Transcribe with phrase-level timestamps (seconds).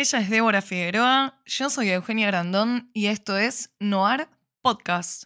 [0.00, 4.28] Ella es Débora Figueroa, yo soy Eugenia Grandón y esto es Noir
[4.62, 5.24] Podcast.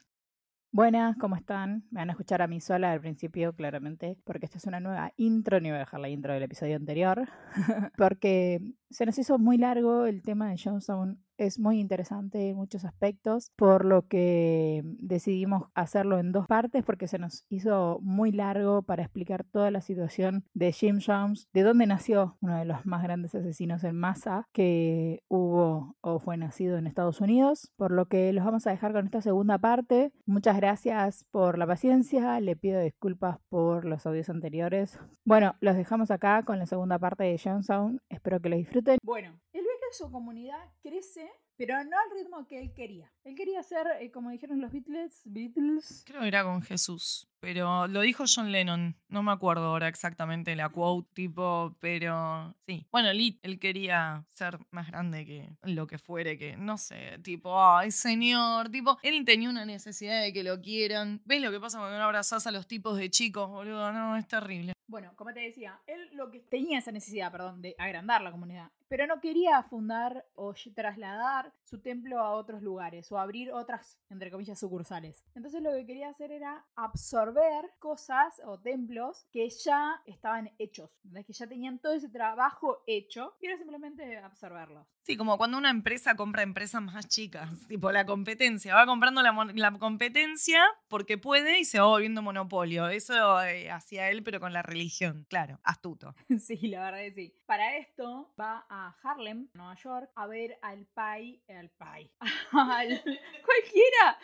[0.72, 1.84] Buenas, ¿cómo están?
[1.90, 5.12] Me van a escuchar a mí sola al principio, claramente, porque esta es una nueva
[5.18, 7.28] intro, ni voy a dejar la intro del episodio anterior,
[7.98, 12.84] porque se nos hizo muy largo el tema de Johnstown es muy interesante en muchos
[12.84, 18.82] aspectos, por lo que decidimos hacerlo en dos partes porque se nos hizo muy largo
[18.82, 23.02] para explicar toda la situación de Jim Jones, de dónde nació uno de los más
[23.02, 28.32] grandes asesinos en masa que hubo o fue nacido en Estados Unidos, por lo que
[28.32, 30.12] los vamos a dejar con esta segunda parte.
[30.26, 34.98] Muchas gracias por la paciencia, le pido disculpas por los audios anteriores.
[35.24, 38.98] Bueno, los dejamos acá con la segunda parte de Johnstown, espero que lo disfruten.
[39.02, 43.12] Bueno, el su comunidad crece, pero no al ritmo que él quería.
[43.24, 46.02] Él quería ser, eh, como dijeron los Beatles, Beatles.
[46.06, 48.96] Creo que era con Jesús, pero lo dijo John Lennon.
[49.08, 52.86] No me acuerdo ahora exactamente la quote, tipo, pero sí.
[52.90, 57.90] Bueno, él quería ser más grande que lo que fuere, que no sé, tipo, ay,
[57.90, 61.20] señor, tipo, él tenía una necesidad de que lo quieran.
[61.24, 63.92] ¿Ves lo que pasa cuando no abrazás a los tipos de chicos, boludo?
[63.92, 64.72] No, es terrible.
[64.88, 68.70] Bueno, como te decía, él lo que tenía esa necesidad, perdón, de agrandar la comunidad,
[68.92, 74.30] pero no quería fundar o trasladar su templo a otros lugares o abrir otras, entre
[74.30, 75.24] comillas, sucursales.
[75.34, 80.94] Entonces lo que quería hacer era absorber cosas o templos que ya estaban hechos,
[81.26, 84.86] que ya tenían todo ese trabajo hecho y era simplemente absorberlos.
[85.04, 89.32] Sí, como cuando una empresa compra empresas más chicas, tipo la competencia, va comprando la,
[89.54, 92.88] la competencia porque puede y se va volviendo monopolio.
[92.88, 96.14] Eso eh, hacía él, pero con la religión, claro, astuto.
[96.42, 97.34] Sí, la verdad es sí.
[97.46, 102.10] Para esto va a Harlem, Nueva York, a ver al Pai, al Pai,
[102.52, 102.88] al
[103.44, 104.18] cualquiera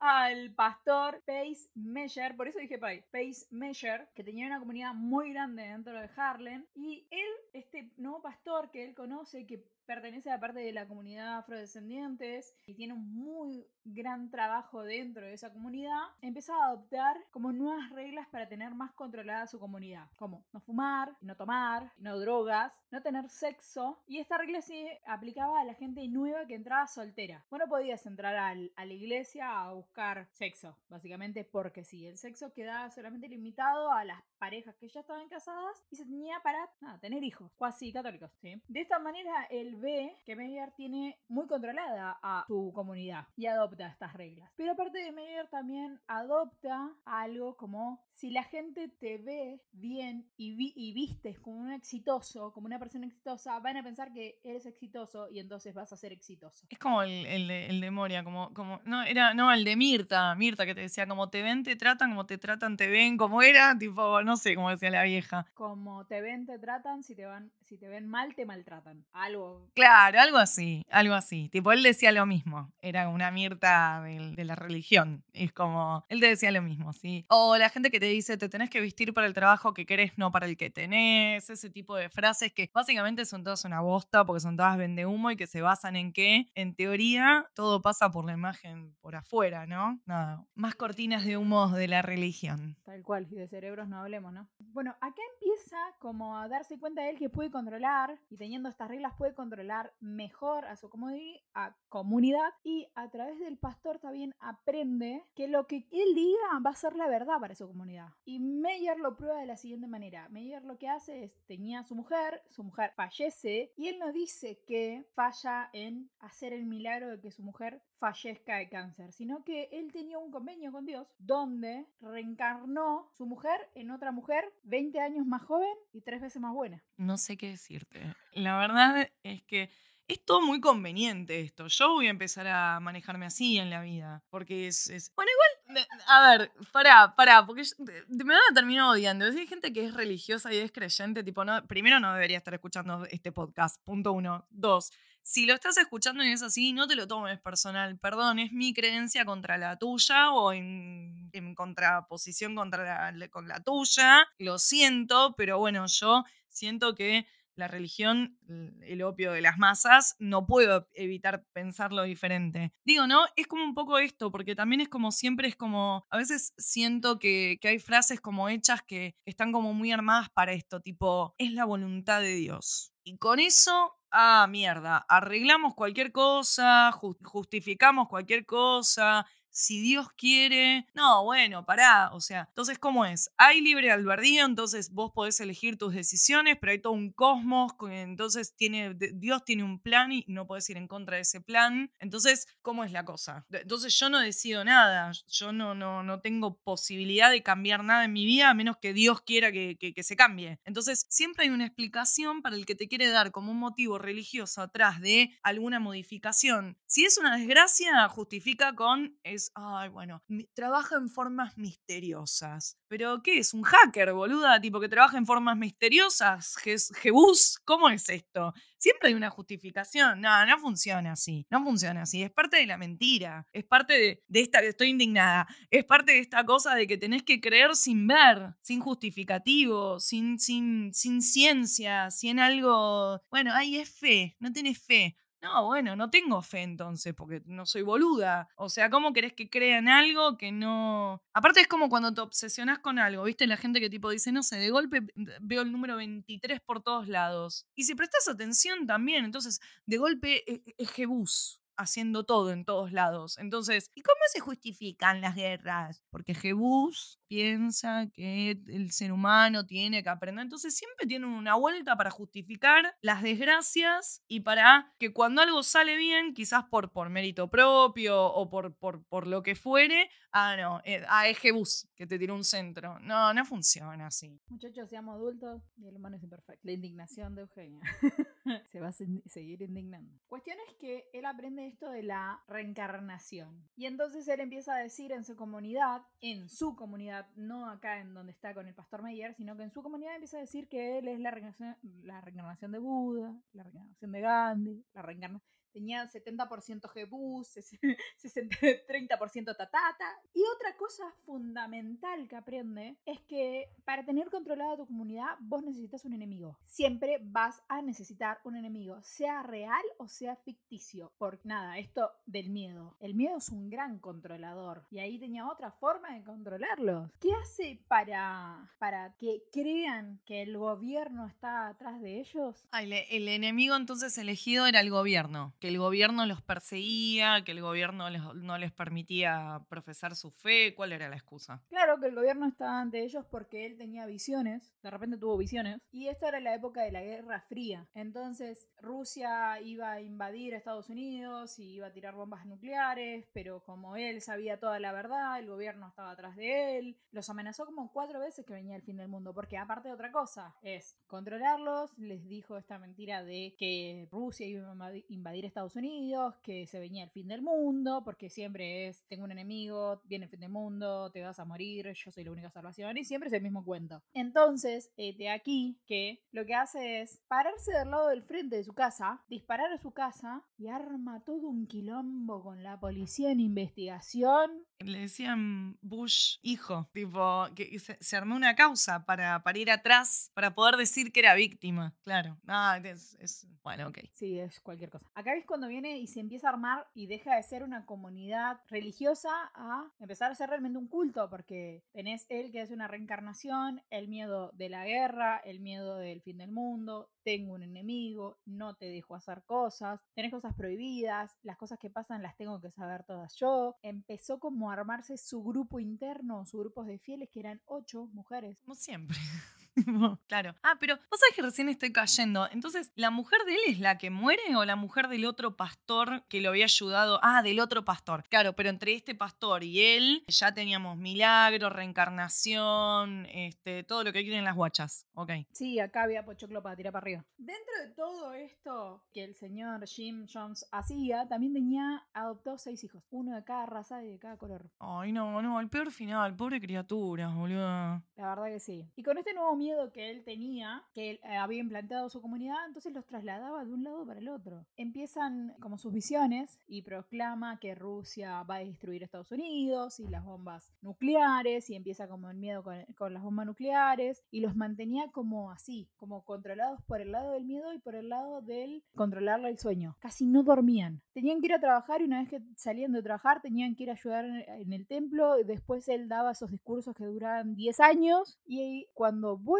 [0.00, 5.32] al pastor Pace Measure, por eso dije Pace, Pace Measure, que tenía una comunidad muy
[5.32, 10.40] grande dentro de Harlem, y él, este nuevo pastor que él conoce, que pertenece a
[10.40, 16.00] parte de la comunidad afrodescendientes y tiene un muy gran trabajo dentro de esa comunidad,
[16.22, 21.16] empezó a adoptar como nuevas reglas para tener más controlada su comunidad, como no fumar,
[21.20, 26.06] no tomar, no drogas, no tener sexo, y esta regla se aplicaba a la gente
[26.08, 27.44] nueva que entraba soltera.
[27.50, 32.90] Bueno, podías entrar a la iglesia a buscar sexo, básicamente porque sí, el sexo quedaba
[32.90, 36.68] solamente limitado a las parejas que ya estaban casadas y se tenía para
[37.00, 38.30] tener hijos, cuasi católicos.
[38.42, 38.60] ¿sí?
[38.68, 43.86] De esta manera, el ve que Meyer tiene muy controlada a su comunidad y adopta
[43.86, 44.50] estas reglas.
[44.54, 50.72] Pero aparte de Meyer también adopta algo como si la gente te ve bien y,
[50.76, 55.28] y vistes como un exitoso, como una persona exitosa, van a pensar que eres exitoso
[55.30, 56.66] y entonces vas a ser exitoso.
[56.68, 60.66] Es como el, el, de, Moria, como, como, no, era, no, el de Mirta, Mirta
[60.66, 63.76] que te decía, como te ven, te tratan, como te tratan, te ven, como era,
[63.78, 65.46] tipo, no sé, como decía la vieja.
[65.54, 69.04] Como te ven, te tratan, si te, van, si te ven mal, te maltratan.
[69.12, 71.48] Algo Claro, algo así, algo así.
[71.48, 72.72] Tipo, él decía lo mismo.
[72.80, 75.24] Era una Mirta de, la religión.
[75.32, 77.24] Es como, él te decía lo mismo, ¿sí?
[77.28, 80.16] O la gente que te dice, te tenés que vestir para el trabajo que querés,
[80.16, 81.50] no para el que tenés.
[81.50, 85.32] Ese tipo de frases que básicamente son todas una bosta porque son todas vende humo
[85.32, 89.66] y que se basan en que, en teoría, todo pasa por la imagen por afuera,
[89.66, 90.00] ¿no?
[90.06, 90.46] Nada.
[90.54, 92.76] Más cortinas de humo de la religión.
[92.84, 94.48] Tal cual, y de cerebros no hablemos, ¿no?
[94.58, 98.88] Bueno, acá empieza como a darse cuenta de él que puede controlar y teniendo estas
[98.88, 105.48] reglas puede controlar mejor a su comunidad y a través del pastor también aprende que
[105.48, 108.08] lo que él diga va a ser la verdad para su comunidad.
[108.26, 110.28] Y Meyer lo prueba de la siguiente manera.
[110.28, 114.12] Meyer lo que hace es, tenía a su mujer, su mujer fallece y él no
[114.12, 119.42] dice que falla en hacer el milagro de que su mujer fallezca de cáncer, sino
[119.44, 125.00] que él tenía un convenio con Dios donde reencarnó su mujer en otra mujer 20
[125.00, 126.84] años más joven y tres veces más buena.
[126.98, 128.14] No sé qué decirte.
[128.34, 129.70] La verdad es que
[130.06, 131.66] es todo muy conveniente esto.
[131.68, 134.22] Yo voy a empezar a manejarme así en la vida.
[134.28, 135.10] Porque es.
[135.16, 135.86] Bueno, igual.
[136.06, 137.46] A ver, pará, pará.
[137.46, 139.24] Porque me van a terminar odiando.
[139.24, 143.06] hay gente que es religiosa y es creyente, tipo, no, primero no debería estar escuchando
[143.06, 143.82] este podcast.
[143.82, 144.46] Punto uno.
[144.50, 144.92] Dos.
[145.26, 147.98] Si lo estás escuchando y es así, no te lo tomes personal.
[147.98, 154.28] Perdón, es mi creencia contra la tuya o en, contraposición contra con la tuya.
[154.36, 158.38] Lo siento, pero bueno, yo siento que la religión,
[158.82, 162.72] el opio de las masas, no puedo evitar pensarlo diferente.
[162.84, 163.26] Digo, ¿no?
[163.36, 167.18] Es como un poco esto, porque también es como siempre, es como, a veces siento
[167.18, 171.64] que, hay frases como hechas que están como muy armadas para esto, tipo, es la
[171.64, 172.92] voluntad de Dios.
[173.04, 180.86] Y con eso ah, mierda, arreglamos cualquier cosa, justificamos cualquier cosa, si Dios quiere.
[180.94, 182.10] No, bueno, pará.
[182.12, 183.30] O sea, entonces, ¿cómo es?
[183.38, 188.54] Hay libre albedrío, entonces vos podés elegir tus decisiones, pero hay todo un cosmos, entonces
[188.56, 191.92] tiene, Dios tiene un plan y no podés ir en contra de ese plan.
[192.00, 193.46] Entonces, ¿cómo es la cosa?
[193.50, 198.12] Entonces yo no decido nada, yo no, no, no tengo posibilidad de cambiar nada en
[198.12, 200.58] mi vida a menos que Dios quiera que, que, que se cambie.
[200.64, 204.62] Entonces, siempre hay una explicación para el que te quiere dar como un motivo religioso
[204.62, 206.76] atrás de alguna modificación.
[206.86, 209.16] Si es una desgracia, justifica con
[209.54, 210.22] ay, bueno,
[210.54, 212.76] trabaja en formas misteriosas.
[212.88, 213.54] ¿Pero qué es?
[213.54, 214.60] ¿Un hacker, boluda?
[214.60, 216.56] Tipo que trabaja en formas misteriosas.
[217.02, 217.58] ¿Jebus?
[217.64, 218.52] ¿Cómo es esto?
[218.78, 220.20] Siempre hay una justificación.
[220.20, 221.46] No, no funciona así.
[221.50, 222.22] No funciona así.
[222.22, 223.46] Es parte de la mentira.
[223.52, 225.46] Es parte de, de esta, estoy indignada.
[225.70, 230.38] Es parte de esta cosa de que tenés que creer sin ver, sin justificativo, sin,
[230.38, 233.20] sin, sin ciencia, sin algo.
[233.30, 234.36] Bueno, ahí es fe.
[234.38, 235.16] No tenés fe.
[235.44, 238.48] No, bueno, no tengo fe entonces, porque no soy boluda.
[238.56, 241.22] O sea, ¿cómo querés que crean algo que no.
[241.34, 243.46] Aparte es como cuando te obsesionás con algo, ¿viste?
[243.46, 245.02] La gente que tipo dice, no sé, de golpe
[245.42, 247.66] veo el número 23 por todos lados.
[247.74, 252.64] Y si prestas atención también, entonces, de golpe e, e, es Jebus haciendo todo en
[252.64, 253.38] todos lados.
[253.38, 256.02] Entonces, ¿y cómo se justifican las guerras?
[256.10, 260.42] Porque Jebus piensa que el ser humano tiene que aprender.
[260.42, 265.96] Entonces, siempre tienen una vuelta para justificar las desgracias y para que cuando algo sale
[265.96, 270.80] bien, quizás por, por mérito propio o por, por, por lo que fuere, ah, no,
[270.84, 272.98] eh, ah, es Jebus que te tiró un centro.
[273.00, 274.40] No, no funciona así.
[274.48, 276.60] Muchachos, seamos adultos y el humano es imperfecto.
[276.62, 277.80] La indignación de Eugenia.
[278.72, 280.18] se va a seguir indignando.
[280.28, 283.68] Cuestión es que él aprende esto de la reencarnación.
[283.76, 288.14] Y entonces él empieza a decir en su comunidad, en su comunidad, no acá en
[288.14, 290.98] donde está con el pastor Meyer, sino que en su comunidad empieza a decir que
[290.98, 296.06] él es la reencarnación, la reencarnación de Buda, la reencarnación de Gandhi, la reencarnación tenía
[296.06, 300.20] 70% Jebus, 30% Tatata.
[300.32, 306.04] Y otra cosa fundamental que aprende es que para tener controlada tu comunidad, vos necesitas
[306.04, 306.56] un enemigo.
[306.64, 311.12] Siempre vas a necesitar un enemigo, sea real o sea ficticio.
[311.18, 312.96] Por nada, esto del miedo.
[313.00, 314.86] El miedo es un gran controlador.
[314.90, 317.10] Y ahí tenía otra forma de controlarlos.
[317.20, 322.68] ¿Qué hace para, para que crean que el gobierno está atrás de ellos?
[322.72, 328.10] el enemigo entonces elegido era el gobierno que el gobierno los perseguía, que el gobierno
[328.10, 330.74] no les permitía profesar su fe.
[330.74, 331.62] ¿Cuál era la excusa?
[331.70, 335.78] Claro, que el gobierno estaba ante ellos porque él tenía visiones, de repente tuvo visiones,
[335.90, 337.88] y esta era la época de la Guerra Fría.
[337.94, 343.96] Entonces Rusia iba a invadir Estados Unidos y iba a tirar bombas nucleares, pero como
[343.96, 348.20] él sabía toda la verdad, el gobierno estaba atrás de él, los amenazó como cuatro
[348.20, 352.28] veces que venía el fin del mundo, porque aparte de otra cosa, es controlarlos, les
[352.28, 357.10] dijo esta mentira de que Rusia iba a invadir Estados Unidos, que se venía el
[357.10, 361.22] fin del mundo, porque siempre es, tengo un enemigo, viene el fin del mundo, te
[361.22, 364.02] vas a morir, yo soy la única salvación, y siempre es el mismo cuento.
[364.14, 368.64] Entonces, eh, de aquí que lo que hace es pararse del lado del frente de
[368.64, 373.38] su casa, disparar a su casa y arma todo un quilombo con la policía en
[373.38, 374.50] investigación.
[374.80, 380.52] Le decían Bush hijo, tipo, que se, armó una causa para, para ir atrás, para
[380.52, 382.36] poder decir que era víctima, claro.
[382.48, 383.98] Ah, es, es, bueno, ok.
[384.12, 385.08] Sí, es cualquier cosa.
[385.14, 389.30] Acá cuando viene y se empieza a armar y deja de ser una comunidad religiosa
[389.54, 394.08] a empezar a ser realmente un culto, porque tenés él que es una reencarnación, el
[394.08, 398.86] miedo de la guerra, el miedo del fin del mundo, tengo un enemigo, no te
[398.86, 403.34] dejo hacer cosas, tenés cosas prohibidas, las cosas que pasan las tengo que saber todas
[403.36, 403.76] yo.
[403.82, 408.60] Empezó como a armarse su grupo interno, su grupos de fieles, que eran ocho mujeres.
[408.60, 409.16] Como siempre.
[410.28, 410.54] claro.
[410.62, 412.48] Ah, pero vos sabés que recién estoy cayendo.
[412.50, 416.24] Entonces, ¿la mujer de él es la que muere o la mujer del otro pastor
[416.28, 417.18] que lo había ayudado?
[417.22, 418.24] Ah, del otro pastor.
[418.28, 424.22] Claro, pero entre este pastor y él ya teníamos milagro, reencarnación, este, todo lo que
[424.22, 425.06] quieren las guachas.
[425.14, 425.30] Ok.
[425.52, 427.24] Sí, acá había pochoclo para tirar para arriba.
[427.36, 433.02] Dentro de todo esto que el señor Jim Jones hacía, también tenía, adoptó seis hijos.
[433.10, 434.70] Uno de cada raza y de cada color.
[434.78, 438.02] Ay, no, no, el peor final, pobre criatura, boludo.
[438.16, 438.86] La verdad que sí.
[438.96, 442.66] Y con este nuevo miedo que él tenía, que él eh, había implantado su comunidad,
[442.66, 444.66] entonces los trasladaba de un lado para el otro.
[444.76, 450.24] Empiezan como sus visiones y proclama que Rusia va a destruir Estados Unidos y las
[450.24, 455.10] bombas nucleares y empieza como el miedo con, con las bombas nucleares y los mantenía
[455.12, 459.48] como así, como controlados por el lado del miedo y por el lado del controlarle
[459.48, 459.96] el sueño.
[460.00, 461.00] Casi no dormían.
[461.12, 463.90] Tenían que ir a trabajar y una vez que salían de trabajar tenían que ir
[463.90, 468.86] a ayudar en- el templo después él daba esos discursos que duraban 10 años y
[468.94, 469.53] cuando vuelve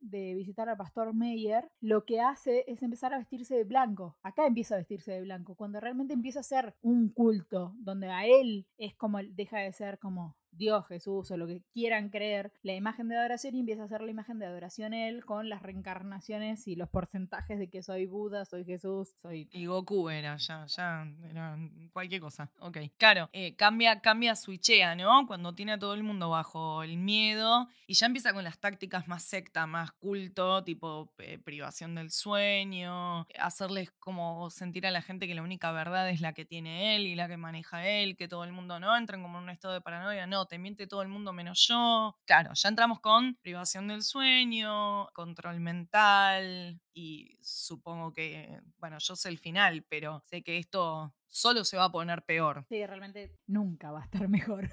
[0.00, 4.16] de visitar al pastor Meyer, lo que hace es empezar a vestirse de blanco.
[4.22, 8.26] Acá empieza a vestirse de blanco, cuando realmente empieza a ser un culto, donde a
[8.26, 12.74] él es como, deja de ser como Dios, Jesús o lo que quieran creer, la
[12.74, 16.66] imagen de adoración y empieza a ser la imagen de adoración él con las reencarnaciones
[16.66, 19.48] y los porcentajes de que soy Buda, soy Jesús, soy...
[19.52, 21.58] Y Goku era, ya, ya, era
[21.92, 22.50] cualquier cosa.
[22.60, 22.78] Ok.
[22.96, 25.26] Claro, eh, cambia, cambia, switchea, ¿no?
[25.26, 29.08] Cuando tiene a todo el mundo bajo el miedo y ya empieza con las tácticas
[29.08, 35.26] más secta, más culto, tipo eh, privación del sueño, hacerles como sentir a la gente
[35.26, 38.28] que la única verdad es la que tiene él y la que maneja él, que
[38.28, 41.02] todo el mundo no entran como en un estado de paranoia, no, te miente todo
[41.02, 42.18] el mundo menos yo.
[42.24, 49.28] Claro, ya entramos con privación del sueño, control mental y supongo que, bueno, yo sé
[49.28, 52.64] el final, pero sé que esto solo se va a poner peor.
[52.68, 54.68] Sí, realmente nunca va a estar mejor.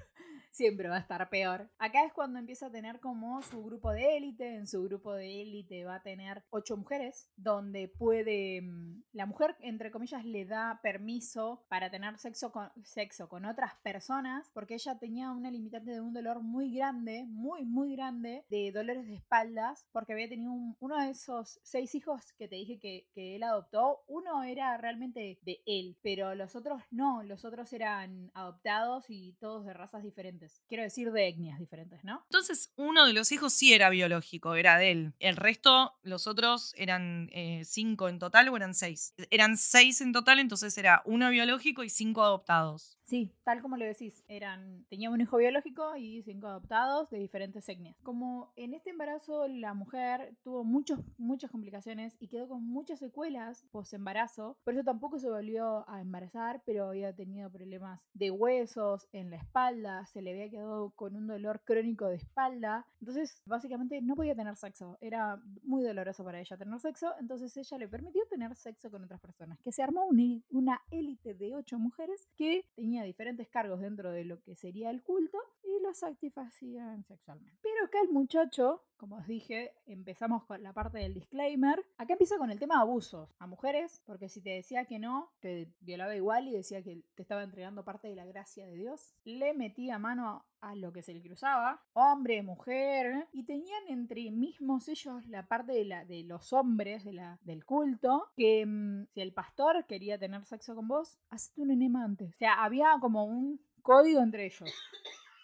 [0.55, 1.69] Siempre va a estar peor.
[1.79, 4.55] Acá es cuando empieza a tener como su grupo de élite.
[4.55, 8.61] En su grupo de élite va a tener ocho mujeres, donde puede.
[8.61, 13.73] mm, La mujer, entre comillas, le da permiso para tener sexo con, sexo con otras
[13.83, 18.71] personas, porque ella tenía una limitante de un dolor muy grande, muy, muy grande, de
[18.71, 22.79] dolores de espaldas, porque había tenido un- uno de esos seis hijos que te dije
[22.79, 24.03] que, que él adoptó.
[24.07, 27.23] Uno era realmente de él, pero los otros no.
[27.23, 30.44] Los otros eran adoptados y todos de razas diferentes.
[30.67, 32.25] Quiero decir, de etnias diferentes, ¿no?
[32.29, 35.13] Entonces, uno de los hijos sí era biológico, era de él.
[35.19, 39.13] El resto, los otros eran eh, cinco en total o eran seis.
[39.29, 42.94] Eran seis en total, entonces era uno biológico y cinco adoptados.
[43.05, 47.69] Sí, tal como lo decís, eran, tenía un hijo biológico y cinco adoptados de diferentes
[47.69, 47.95] etnias.
[48.01, 53.63] Como en este embarazo la mujer tuvo muchos, muchas complicaciones y quedó con muchas secuelas
[53.71, 59.07] post embarazo, por eso tampoco se volvió a embarazar, pero había tenido problemas de huesos
[59.11, 64.01] en la espalda, se le había quedado con un dolor crónico de espalda, entonces básicamente
[64.01, 68.23] no podía tener sexo, era muy doloroso para ella tener sexo, entonces ella le permitió
[68.31, 72.65] tener sexo con otras personas, que se armó un- una élite de ocho mujeres que
[73.03, 77.59] diferentes cargos dentro de lo que sería el culto y los satisfacían sexualmente.
[77.61, 81.85] Pero acá el muchacho, como os dije, empezamos con la parte del disclaimer.
[81.97, 85.31] Acá empieza con el tema de abusos a mujeres, porque si te decía que no,
[85.39, 89.15] te violaba igual y decía que te estaba entregando parte de la gracia de Dios.
[89.23, 94.87] Le metía mano a lo que se le cruzaba, hombre, mujer, y tenían entre mismos
[94.87, 99.21] ellos la parte de, la, de los hombres de la, del culto, que mm, si
[99.21, 102.33] el pastor quería tener sexo con vos, hacete un enema antes.
[102.33, 104.69] O sea, había como un código entre ellos.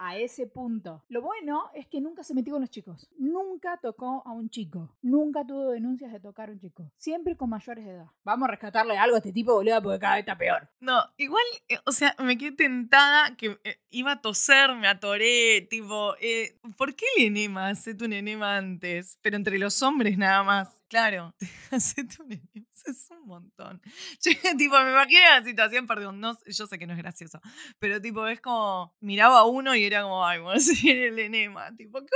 [0.04, 1.04] A ese punto.
[1.10, 3.08] Lo bueno es que nunca se metió con los chicos.
[3.20, 4.98] Nunca tocó a un chico.
[5.04, 6.92] Nunca tuvo denuncias de tocar a un chico.
[6.98, 8.08] Siempre con mayores de edad.
[8.24, 10.68] Vamos a rescatarle algo a este tipo, boludo, porque cada vez está peor.
[10.80, 15.68] No, igual, eh, o sea, me quedé tentada que eh, iba a toser, me atoré,
[15.70, 17.68] tipo, eh, ¿por qué el enema?
[17.68, 20.81] Hacete un enema antes, pero entre los hombres nada más.
[20.92, 21.34] Claro,
[21.72, 23.82] hacete un es un montón.
[24.22, 27.40] Yo, tipo, me imagino la situación, perdón, no, yo sé que no es gracioso,
[27.80, 31.74] pero tipo, es como, miraba a uno y era como, ay, bueno, sí, el enema,
[31.78, 32.08] tipo, qué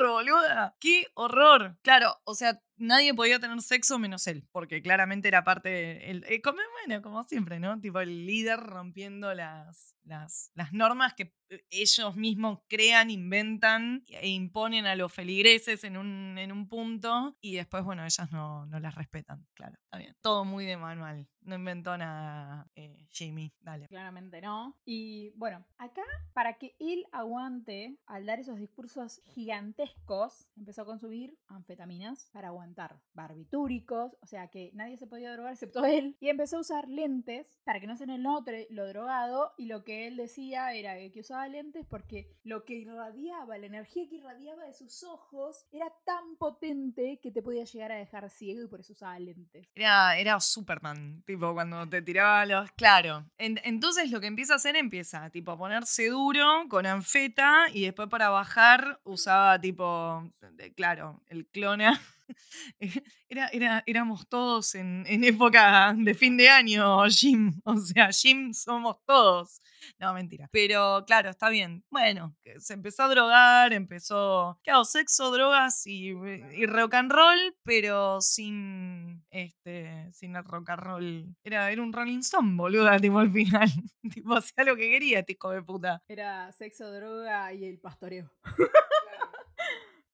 [0.00, 1.78] horror, boluda, qué horror.
[1.82, 6.42] Claro, o sea, nadie podía tener sexo menos él, porque claramente era parte, el, eh,
[6.42, 7.80] como, bueno, como siempre, ¿no?
[7.80, 14.86] Tipo el líder rompiendo las, las, normas que eh, ellos mismos crean, inventan e imponen
[14.86, 18.94] a los feligreses en un, en un punto y después, bueno, ellas no, no las
[18.94, 20.16] respetan, claro, está bien.
[20.20, 23.88] Todo muy de manual, no inventó nada eh, Jamie, dale.
[23.88, 24.76] Claramente no.
[24.84, 31.38] Y bueno, acá para que él aguante al dar esos discursos gigantescos, empezó a consumir
[31.48, 36.58] anfetaminas para aguantar, barbitúricos, o sea que nadie se podía drogar excepto él, y empezó
[36.58, 40.72] a usar lentes para que no se note lo drogado y lo que él decía
[40.72, 45.64] era que usaba lentes porque lo que irradiaba, la energía que irradiaba de sus ojos
[45.72, 49.68] era tan potente que te podía llegar a dejar ciego y por eso usaba lentes.
[49.74, 52.70] Era, era Superman, tipo, cuando te tiraba los.
[52.72, 53.24] Claro.
[53.38, 57.84] En- entonces lo que empieza a hacer empieza, tipo, a ponerse duro con anfeta y
[57.84, 60.30] después para bajar usaba, tipo,
[60.74, 62.00] claro, el clona.
[63.28, 67.60] Era, era, éramos todos en, en época de fin de año, Jim.
[67.64, 69.60] O sea, Jim somos todos.
[69.98, 70.48] No, mentira.
[70.52, 71.84] Pero claro, está bien.
[71.90, 78.20] Bueno, se empezó a drogar, empezó, claro, sexo, drogas y, y rock and roll, pero
[78.20, 81.36] sin este, sin el rock and roll.
[81.44, 83.68] Era, era un Rolling Stone, boluda, tipo al final.
[84.12, 86.02] tipo, hacía lo que quería, este hijo de puta.
[86.08, 88.32] Era sexo, droga y el pastoreo.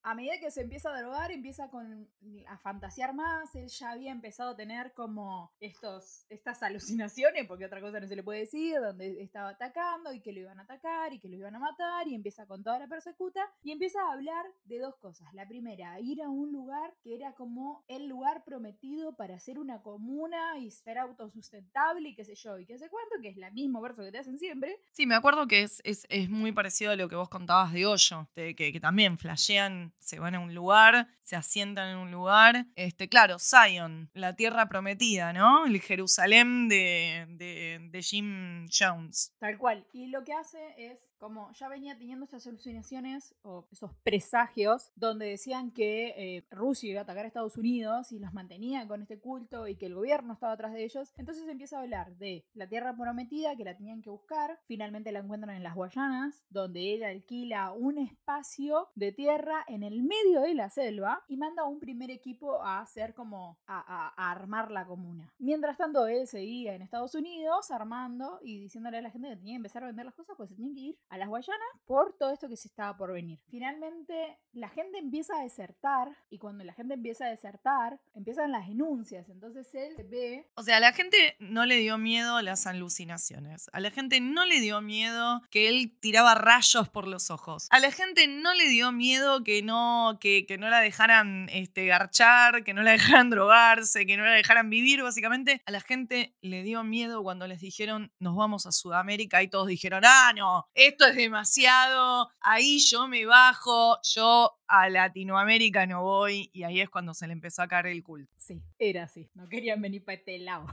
[0.02, 2.08] A medida que se empieza a drogar, empieza con,
[2.48, 3.54] a fantasear más.
[3.54, 8.16] Él ya había empezado a tener como estos, estas alucinaciones, porque otra cosa no se
[8.16, 11.36] le puede decir, donde estaba atacando y que lo iban a atacar y que lo
[11.36, 12.08] iban a matar.
[12.08, 15.32] Y empieza con toda la persecuta y empieza a hablar de dos cosas.
[15.34, 19.82] La primera, ir a un lugar que era como el lugar prometido para hacer una
[19.82, 23.50] comuna y ser autosustentable y qué sé yo, y qué sé cuánto, que es la
[23.50, 24.80] mismo verso que te hacen siempre.
[24.92, 27.86] Sí, me acuerdo que es, es, es muy parecido a lo que vos contabas de
[27.86, 32.10] Hoyo, de que, que también flashean se van a un lugar, se asientan en un
[32.10, 32.66] lugar.
[32.74, 35.66] Este, claro, Zion, la tierra prometida, ¿no?
[35.66, 39.34] El Jerusalén de, de, de Jim Jones.
[39.38, 39.86] Tal cual.
[39.92, 45.26] Y lo que hace es como ya venía teniendo estas alucinaciones o esos presagios donde
[45.26, 49.20] decían que eh, Rusia iba a atacar a Estados Unidos y los mantenía con este
[49.20, 51.12] culto y que el gobierno estaba atrás de ellos.
[51.16, 54.58] Entonces empieza a hablar de la tierra prometida que la tenían que buscar.
[54.66, 60.02] Finalmente la encuentran en las Guayanas, donde él alquila un espacio de tierra en el
[60.02, 64.72] medio de la selva y manda a un primer equipo a hacer como a, armar
[64.72, 65.32] la comuna.
[65.38, 69.52] Mientras tanto, él seguía en Estados Unidos armando y diciéndole a la gente que tenía
[69.52, 72.16] que empezar a vender las cosas, pues se tenían que ir a las Guayanas por
[72.16, 73.38] todo esto que se estaba por venir.
[73.50, 78.66] Finalmente, la gente empieza a desertar y cuando la gente empieza a desertar, empiezan las
[78.66, 79.28] denuncias.
[79.28, 83.68] Entonces él ve O sea, a la gente no le dio miedo las alucinaciones.
[83.74, 87.66] A la gente no le dio miedo que él tiraba rayos por los ojos.
[87.70, 91.84] A la gente no le dio miedo que no, que, que no la dejaran este,
[91.84, 95.60] garchar, que no la dejaran drogarse, que no la dejaran vivir, básicamente.
[95.66, 99.66] A la gente le dio miedo cuando les dijeron, nos vamos a Sudamérica y todos
[99.66, 106.50] dijeron, ah, no, esto es demasiado, ahí yo me bajo, yo a Latinoamérica no voy.
[106.52, 108.32] Y ahí es cuando se le empezó a caer el culto.
[108.36, 109.30] Sí, era así.
[109.34, 110.66] No querían venir para este lado.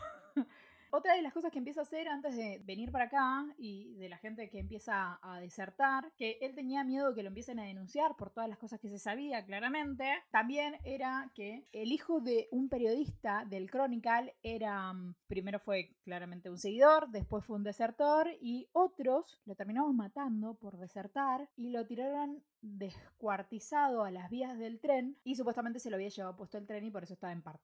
[0.91, 4.09] Otra de las cosas que empieza a hacer antes de venir para acá y de
[4.09, 7.63] la gente que empieza a desertar, que él tenía miedo de que lo empiecen a
[7.63, 12.47] denunciar por todas las cosas que se sabía claramente, también era que el hijo de
[12.51, 18.27] un periodista del Chronicle era, mm, primero fue claramente un seguidor, después fue un desertor
[18.41, 24.79] y otros lo terminaron matando por desertar y lo tiraron descuartizado a las vías del
[24.79, 27.41] tren y supuestamente se lo había llevado puesto el tren y por eso estaba en
[27.41, 27.63] parte.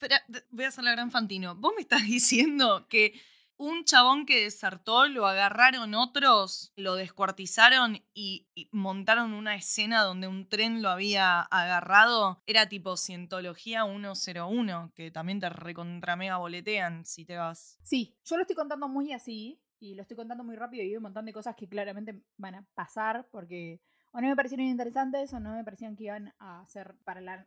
[0.00, 1.54] Espera, voy a hacer la gran Fantino.
[1.56, 3.20] ¿Vos me estás diciendo que
[3.58, 10.26] un chabón que desertó lo agarraron otros, lo descuartizaron y, y montaron una escena donde
[10.28, 12.42] un tren lo había agarrado?
[12.46, 17.78] Era tipo Cientología 101, que también te recontra mega boletean si te vas.
[17.82, 20.96] Sí, yo lo estoy contando muy así y lo estoy contando muy rápido y hay
[20.96, 25.32] un montón de cosas que claramente van a pasar porque o no me parecieron interesantes
[25.32, 27.46] o no me parecían que iban a ser para la,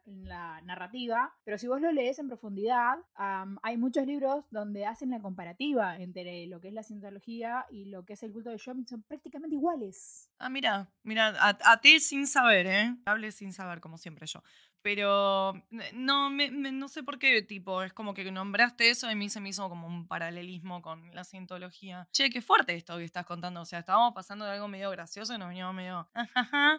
[0.64, 1.34] narrativa.
[1.44, 6.48] Pero si vos lo lees en profundidad, hay muchos libros donde hacen la comparativa entre
[6.48, 8.86] lo que es la cientología y lo que es el culto de Shopping.
[8.86, 10.30] Son prácticamente iguales.
[10.40, 12.96] Ah, mira, mira, a, a ti sin saber, ¿eh?
[13.06, 14.42] Hable sin saber, como siempre yo.
[14.84, 15.54] Pero
[15.94, 19.16] no, me, me- no sé por qué, tipo, es como que nombraste eso y a
[19.16, 22.08] mí se me hizo como un paralelismo con la cientología.
[22.12, 23.62] Che, qué fuerte esto que estás contando.
[23.62, 26.10] O sea, estábamos pasando de algo medio gracioso y nos veníamos medio.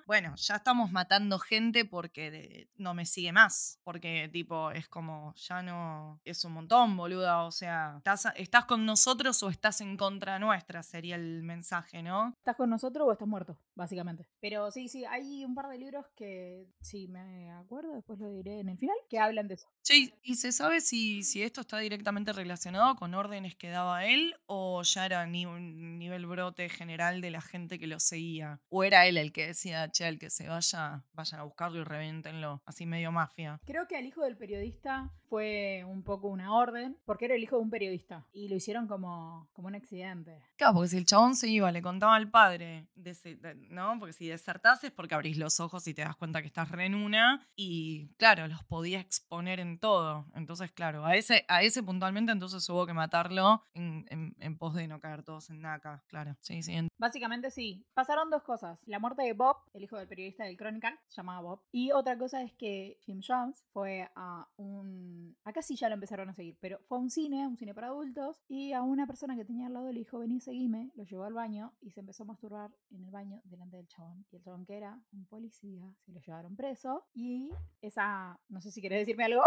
[0.07, 3.81] Bueno, ya estamos matando gente porque no me sigue más.
[3.85, 6.21] Porque, tipo, es como, ya no.
[6.25, 7.45] Es un montón, boluda.
[7.45, 10.83] O sea, ¿estás, estás con nosotros o estás en contra nuestra?
[10.83, 12.35] Sería el mensaje, ¿no?
[12.39, 13.59] ¿Estás con nosotros o estás muerto?
[13.75, 14.29] Básicamente.
[14.41, 18.61] Pero sí, sí, hay un par de libros que, si me acuerdo, después lo diré
[18.61, 19.69] en el final, que hablan de eso.
[19.83, 24.05] Che, ¿y- ¿y se sabe si, si esto está directamente relacionado con órdenes que daba
[24.07, 28.61] él o ya era ni un nivel brote general de la gente que lo seguía?
[28.69, 31.85] ¿O era él el que decía, che, el que se vaya, vayan a buscarlo y
[31.85, 32.63] reviéntenlo?
[32.65, 33.61] Así medio mafia.
[33.65, 37.57] Creo que al hijo del periodista fue un poco una orden, porque era el hijo
[37.57, 38.27] de un periodista.
[38.33, 40.41] Y lo hicieron como, como un accidente.
[40.57, 43.99] Claro, porque si el chabón se iba, le contaba al padre, de ese- de- ¿no?
[43.99, 46.87] Porque si desertás es porque abrís los ojos y te das cuenta que estás re
[46.87, 47.84] en una y,
[48.17, 50.27] claro, los podía exponer en todo.
[50.35, 55.01] Entonces, claro, a ese, a ese puntualmente entonces hubo que matarlo en, pos de no
[55.01, 56.37] caer todos en naca, claro.
[56.41, 57.85] Sí, sí, en- Básicamente sí.
[57.95, 58.79] Pasaron dos cosas.
[58.87, 61.61] La muerte de Bob, el hijo del periodista del Chronicle, se llamaba Bob.
[61.73, 65.37] Y otra cosa es que Jim Jones fue a un...
[65.45, 67.89] Acá sí ya lo empezaron a seguir, pero fue a un cine, un cine para
[67.89, 71.25] adultos, y a una persona que tenía al lado le dijo, vení, seguime, lo llevó
[71.25, 74.25] al baño y se empezó a masturbar en el baño delante del chabón.
[74.31, 77.51] Y el chabón que era un policía, se lo llevaron preso y
[77.83, 79.43] esa, no sé si querés decirme algo.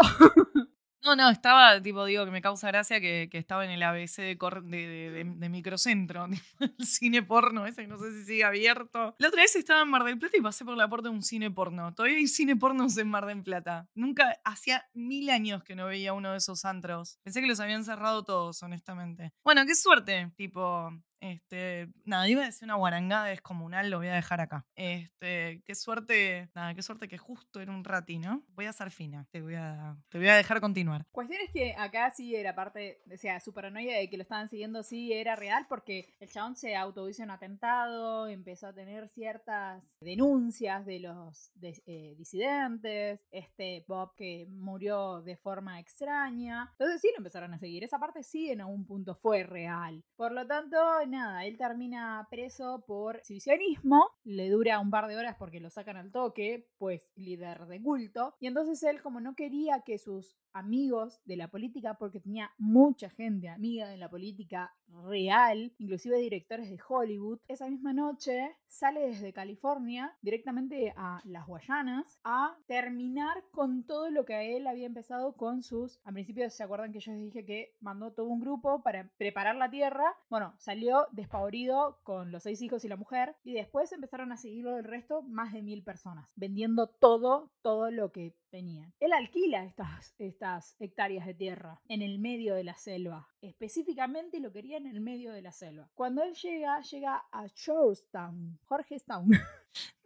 [1.00, 4.16] No, no, estaba, tipo, digo que me causa gracia que, que estaba en el ABC
[4.16, 6.26] de, de, de- Microcentro,
[6.60, 9.14] el cine porno ese, que no sé si sigue abierto.
[9.18, 11.22] La otra vez estaba en Mar del Plata y pasé por la puerta de un
[11.22, 11.94] cine porno.
[11.94, 13.88] Todavía hay cine pornos en Mar del Plata.
[13.94, 17.20] Nunca, hacía mil años que no veía uno de esos antros.
[17.22, 19.32] Pensé que los habían cerrado todos, honestamente.
[19.44, 24.14] Bueno, qué suerte, tipo, este, nada, iba a decir una guarangada descomunal, lo voy a
[24.14, 24.66] dejar acá.
[24.74, 28.44] Este, qué suerte, nada, qué suerte que justo era un rati, ¿no?
[28.50, 31.06] Voy a ser fina, te voy a, te voy a dejar continuar.
[31.10, 34.48] Cuestión es que acá sí era parte, o sea, su paranoia de que lo estaban
[34.48, 39.96] siguiendo sí era real porque el chabón se autohizo un atentado, empezó a tener ciertas
[40.00, 46.68] denuncias de los eh, disidentes, este Bob que murió de forma extraña.
[46.72, 47.84] Entonces sí lo empezaron a seguir.
[47.84, 50.04] Esa parte sí en algún punto fue real.
[50.16, 50.76] Por lo tanto,
[51.08, 55.96] nada, él termina preso por exhibicionismo, le dura un par de horas porque lo sacan
[55.96, 61.20] al toque, pues líder de culto, y entonces él como no quería que sus amigos
[61.24, 66.78] de la política, porque tenía mucha gente amiga de la política real, inclusive directores de
[66.86, 74.10] Hollywood, esa misma noche sale desde California directamente a las Guayanas a terminar con todo
[74.10, 76.00] lo que a él había empezado con sus...
[76.04, 79.56] Al principio se acuerdan que yo les dije que mandó todo un grupo para preparar
[79.56, 80.14] la tierra.
[80.28, 84.76] Bueno, salió despavorido con los seis hijos y la mujer y después empezaron a seguirlo
[84.76, 88.92] el resto, más de mil personas, vendiendo todo, todo lo que tenían.
[89.00, 93.28] Él alquila estas, estas hectáreas de tierra en el medio de la selva.
[93.40, 95.88] Específicamente lo quería en el medio de la selva.
[95.94, 99.30] Cuando él llega, llega a Georgetown, Georgetown.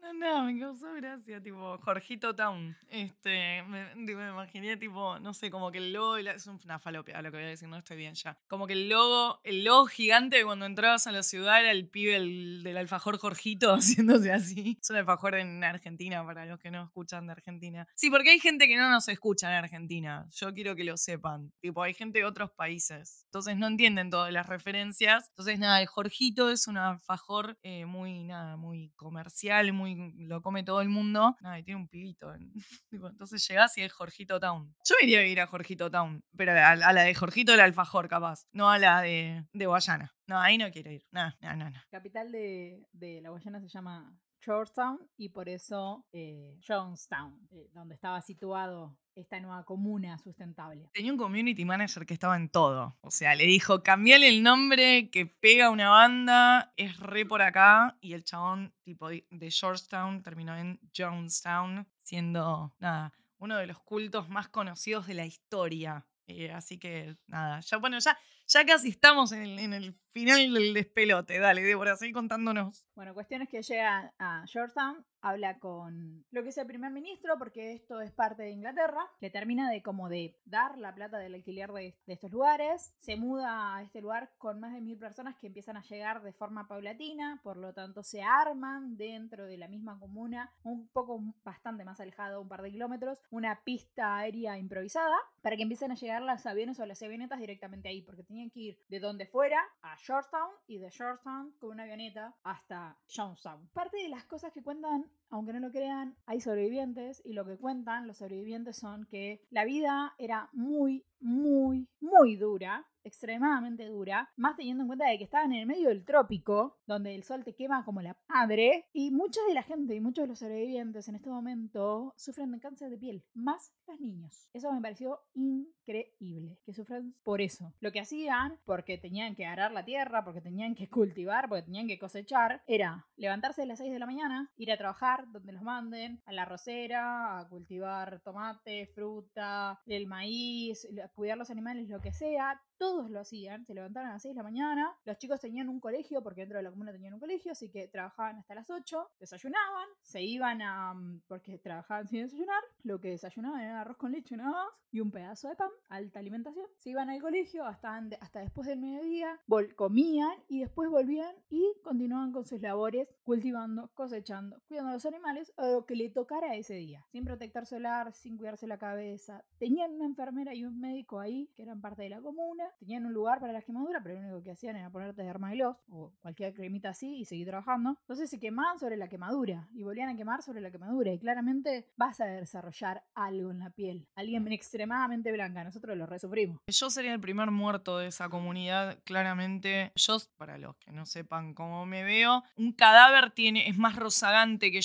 [0.03, 2.77] No, no, me causó gracia, tipo, Jorgito Town.
[2.89, 7.31] Este, me, imaginé, tipo, no sé, como que el logo, la- es una falopia lo
[7.31, 8.37] que voy a decir, no estoy bien ya.
[8.49, 11.89] Como que el logo, el logo gigante de cuando entrabas a la ciudad era el
[11.89, 14.77] pibe del alfajor Jorgito haciéndose así.
[14.83, 17.87] Es un alfajor en Argentina, para los que no escuchan de Argentina.
[17.95, 20.27] Sí, porque hay gente que no nos escucha en Argentina.
[20.33, 21.53] Yo quiero que lo sepan.
[21.61, 23.29] Tipo, hay gente de otros países.
[23.33, 25.31] Entonces no entienden todas las referencias.
[25.31, 30.63] Entonces, nada, el Jorgito es un alfajor eh, muy, nada, muy comercial, muy lo come
[30.63, 31.35] todo el mundo.
[31.41, 32.31] Nada, y tiene un pibito.
[32.91, 34.75] entonces llegás y es Jorgito Town.
[34.85, 38.45] Yo iría a vivir a Jorgito Town, pero a, la de Jorgito el alfajor, capaz.
[38.53, 40.13] No a la de, de Guayana.
[40.27, 41.07] No, ahí no quiero ir.
[41.11, 41.81] No, no, no, no.
[41.91, 47.95] capital de, de la Guayana se llama Georgetown y por eso eh, Jonestown, eh, donde
[47.95, 50.89] estaba situado esta nueva comuna sustentable.
[50.93, 52.97] Tenía un community manager que estaba en todo.
[53.03, 57.99] O sea, le dijo, cambiale el nombre que pega una banda, es re por acá.
[58.01, 64.29] Y el chabón, tipo, de Georgetown, terminó en Jonestown, siendo, nada, uno de los cultos
[64.29, 66.07] más conocidos de la historia.
[66.27, 70.75] Eh, así que, nada, ya, bueno, ya, ya casi estamos en en el final del
[70.75, 71.39] despelote.
[71.39, 72.87] Dale, Débora, seguí contándonos.
[72.95, 77.39] Bueno, cuestión es que llega a Georgetown, habla con lo que es el primer ministro,
[77.39, 81.35] porque esto es parte de Inglaterra, le termina de como de dar la plata del
[81.35, 85.37] alquiler de, de estos lugares, se muda a este lugar con más de mil personas
[85.37, 89.69] que empiezan a llegar de forma paulatina, por lo tanto se arman dentro de la
[89.69, 95.17] misma comuna, un poco bastante más alejado, un par de kilómetros, una pista aérea improvisada
[95.41, 98.61] para que empiecen a llegar las aviones o las avionetas directamente ahí, porque tenían que
[98.61, 103.69] ir de donde fuera a Georgetown y de Georgetown con una avioneta hasta Jonestown.
[103.69, 107.57] Parte de las cosas que cuentan, aunque no lo crean, hay sobrevivientes y lo que
[107.57, 114.57] cuentan los sobrevivientes son que la vida era muy, muy, muy dura extremadamente dura, más
[114.57, 117.55] teniendo en cuenta de que estaban en el medio del trópico, donde el sol te
[117.55, 121.17] quema como la madre, y mucha de la gente y muchos de los sobrevivientes en
[121.17, 124.49] este momento sufren de cáncer de piel, más los niños.
[124.53, 127.75] Eso me pareció increíble, que sufran por eso.
[127.81, 131.89] Lo que hacían, porque tenían que arar la tierra, porque tenían que cultivar, porque tenían
[131.89, 135.63] que cosechar, era levantarse a las 6 de la mañana, ir a trabajar donde los
[135.63, 142.01] manden, a la rosera, a cultivar tomate, fruta, el maíz, a cuidar los animales, lo
[142.01, 145.41] que sea, todos lo hacían, se levantaban a las 6 de la mañana, los chicos
[145.41, 148.55] tenían un colegio, porque dentro de la comuna tenían un colegio, así que trabajaban hasta
[148.57, 150.93] las 8, desayunaban, se iban a...
[150.95, 155.01] mm, porque trabajaban sin desayunar, lo que desayunaban era arroz con leche nada más, y
[155.01, 159.41] un pedazo de pan, alta alimentación, se iban al colegio hasta, hasta después del mediodía,
[159.47, 165.05] vol- comían y después volvían y continuaban con sus labores, cultivando, cosechando, cuidando a los
[165.13, 169.45] animales, o lo que le tocara ese día, sin protector solar, sin cuidarse la cabeza.
[169.59, 173.13] Tenían una enfermera y un médico ahí, que eran parte de la comuna, tenían un
[173.13, 176.91] lugar para las quemaduras, pero lo único que hacían era ponerte dermailós o cualquier cremita
[176.91, 177.97] así y seguir trabajando.
[178.01, 181.89] Entonces se quemaban sobre la quemadura y volvían a quemar sobre la quemadura y claramente
[181.97, 184.09] vas a desarrollar algo en la piel.
[184.15, 186.61] Alguien extremadamente blanca, nosotros lo resufrimos.
[186.67, 189.93] Yo sería el primer muerto de esa comunidad, claramente.
[189.95, 194.71] Yo, para los que no sepan cómo me veo, un cadáver tiene, es más rozagante
[194.71, 194.81] que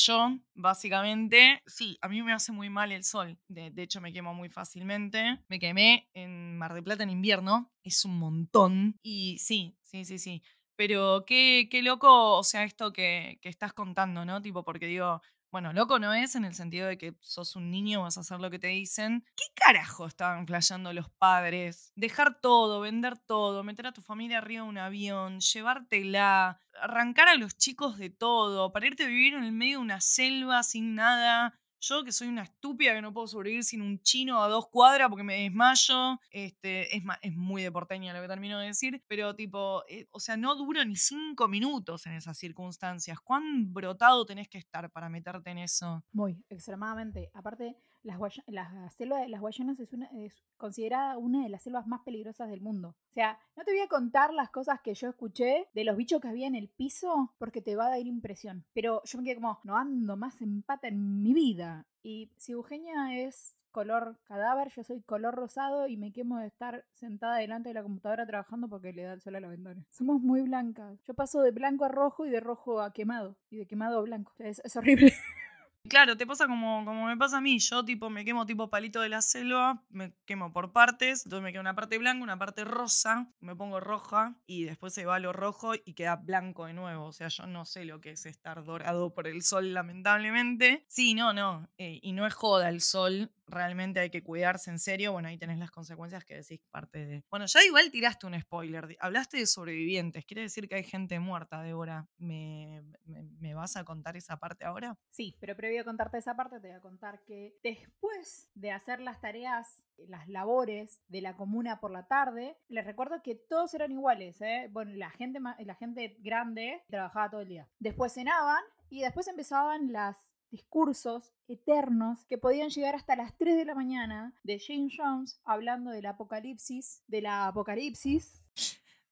[0.54, 1.62] básicamente.
[1.66, 3.38] Sí, a mí me hace muy mal el sol.
[3.48, 5.40] De, de hecho, me quemo muy fácilmente.
[5.48, 7.72] Me quemé en Mar del Plata en invierno.
[7.84, 9.00] Es un montón.
[9.04, 10.42] Y sí, sí, sí, sí.
[10.76, 14.42] Pero qué, qué loco, o sea, esto que, que estás contando, ¿no?
[14.42, 18.02] Tipo, porque digo, bueno, loco no es en el sentido de que sos un niño,
[18.02, 19.24] vas a hacer lo que te dicen.
[19.36, 21.92] ¿Qué carajo estaban flasheando los padres?
[21.96, 27.36] Dejar todo, vender todo, meter a tu familia arriba de un avión, llevártela, arrancar a
[27.36, 30.96] los chicos de todo, para irte a vivir en el medio de una selva sin
[30.96, 31.60] nada.
[31.80, 35.10] Yo que soy una estúpida que no puedo sobrevivir sin un chino a dos cuadras
[35.10, 36.20] porque me desmayo.
[36.32, 39.04] Este, es, es muy de porteña lo que termino de decir.
[39.08, 43.20] Pero tipo, eh, o sea, no duro ni cinco minutos en esas circunstancias.
[43.20, 46.04] ¿Cuán brotado tenés que estar para meterte en eso?
[46.12, 47.30] Muy, extremadamente.
[47.34, 51.88] Aparte, las la selva de las Guayanas es, una, es considerada una de las selvas
[51.88, 52.96] más peligrosas del mundo.
[53.12, 56.22] O sea, no te voy a contar las cosas que yo escuché de los bichos
[56.22, 58.66] que había en el piso porque te va a dar impresión.
[58.74, 61.86] Pero yo me quedé como, no ando más en pata en mi vida.
[62.04, 66.86] Y si Eugenia es color cadáver, yo soy color rosado y me quemo de estar
[66.94, 69.86] sentada delante de la computadora trabajando porque le da el sol a la ventana.
[69.90, 71.00] Somos muy blancas.
[71.06, 73.36] Yo paso de blanco a rojo y de rojo a quemado.
[73.50, 74.34] Y de quemado a blanco.
[74.40, 75.14] Es horrible.
[75.90, 77.60] Claro, te pasa como, como me pasa a mí.
[77.60, 81.52] Yo tipo me quemo tipo palito de la selva, me quemo por partes, entonces me
[81.52, 85.34] queda una parte blanca, una parte rosa, me pongo roja y después se va lo
[85.34, 87.06] rojo y queda blanco de nuevo.
[87.06, 90.84] O sea, yo no sé lo que es estar dorado por el sol, lamentablemente.
[90.88, 91.70] Sí, no, no.
[91.78, 93.32] eh, y no es joda el sol.
[93.48, 95.14] Realmente hay que cuidarse en serio.
[95.14, 97.24] Bueno, ahí tenés las consecuencias que decís parte de.
[97.30, 98.98] Bueno, ya igual tiraste un spoiler.
[99.00, 100.26] Hablaste de sobrevivientes.
[100.26, 102.08] Quiere decir que hay gente muerta, Débora.
[102.18, 104.98] ¿Me, me, me vas a contar esa parte ahora?
[105.10, 109.00] Sí, pero previo a contarte esa parte, te voy a contar que después de hacer
[109.00, 113.92] las tareas, las labores de la comuna por la tarde, les recuerdo que todos eran
[113.92, 114.42] iguales.
[114.42, 114.70] ¿eh?
[114.72, 117.68] Bueno, la gente, la gente grande trabajaba todo el día.
[117.80, 120.16] Después cenaban y después empezaban los
[120.52, 125.92] discursos eternos que podían llegar hasta las 3 de la mañana de James Jones hablando
[125.92, 128.46] del apocalipsis, de la apocalipsis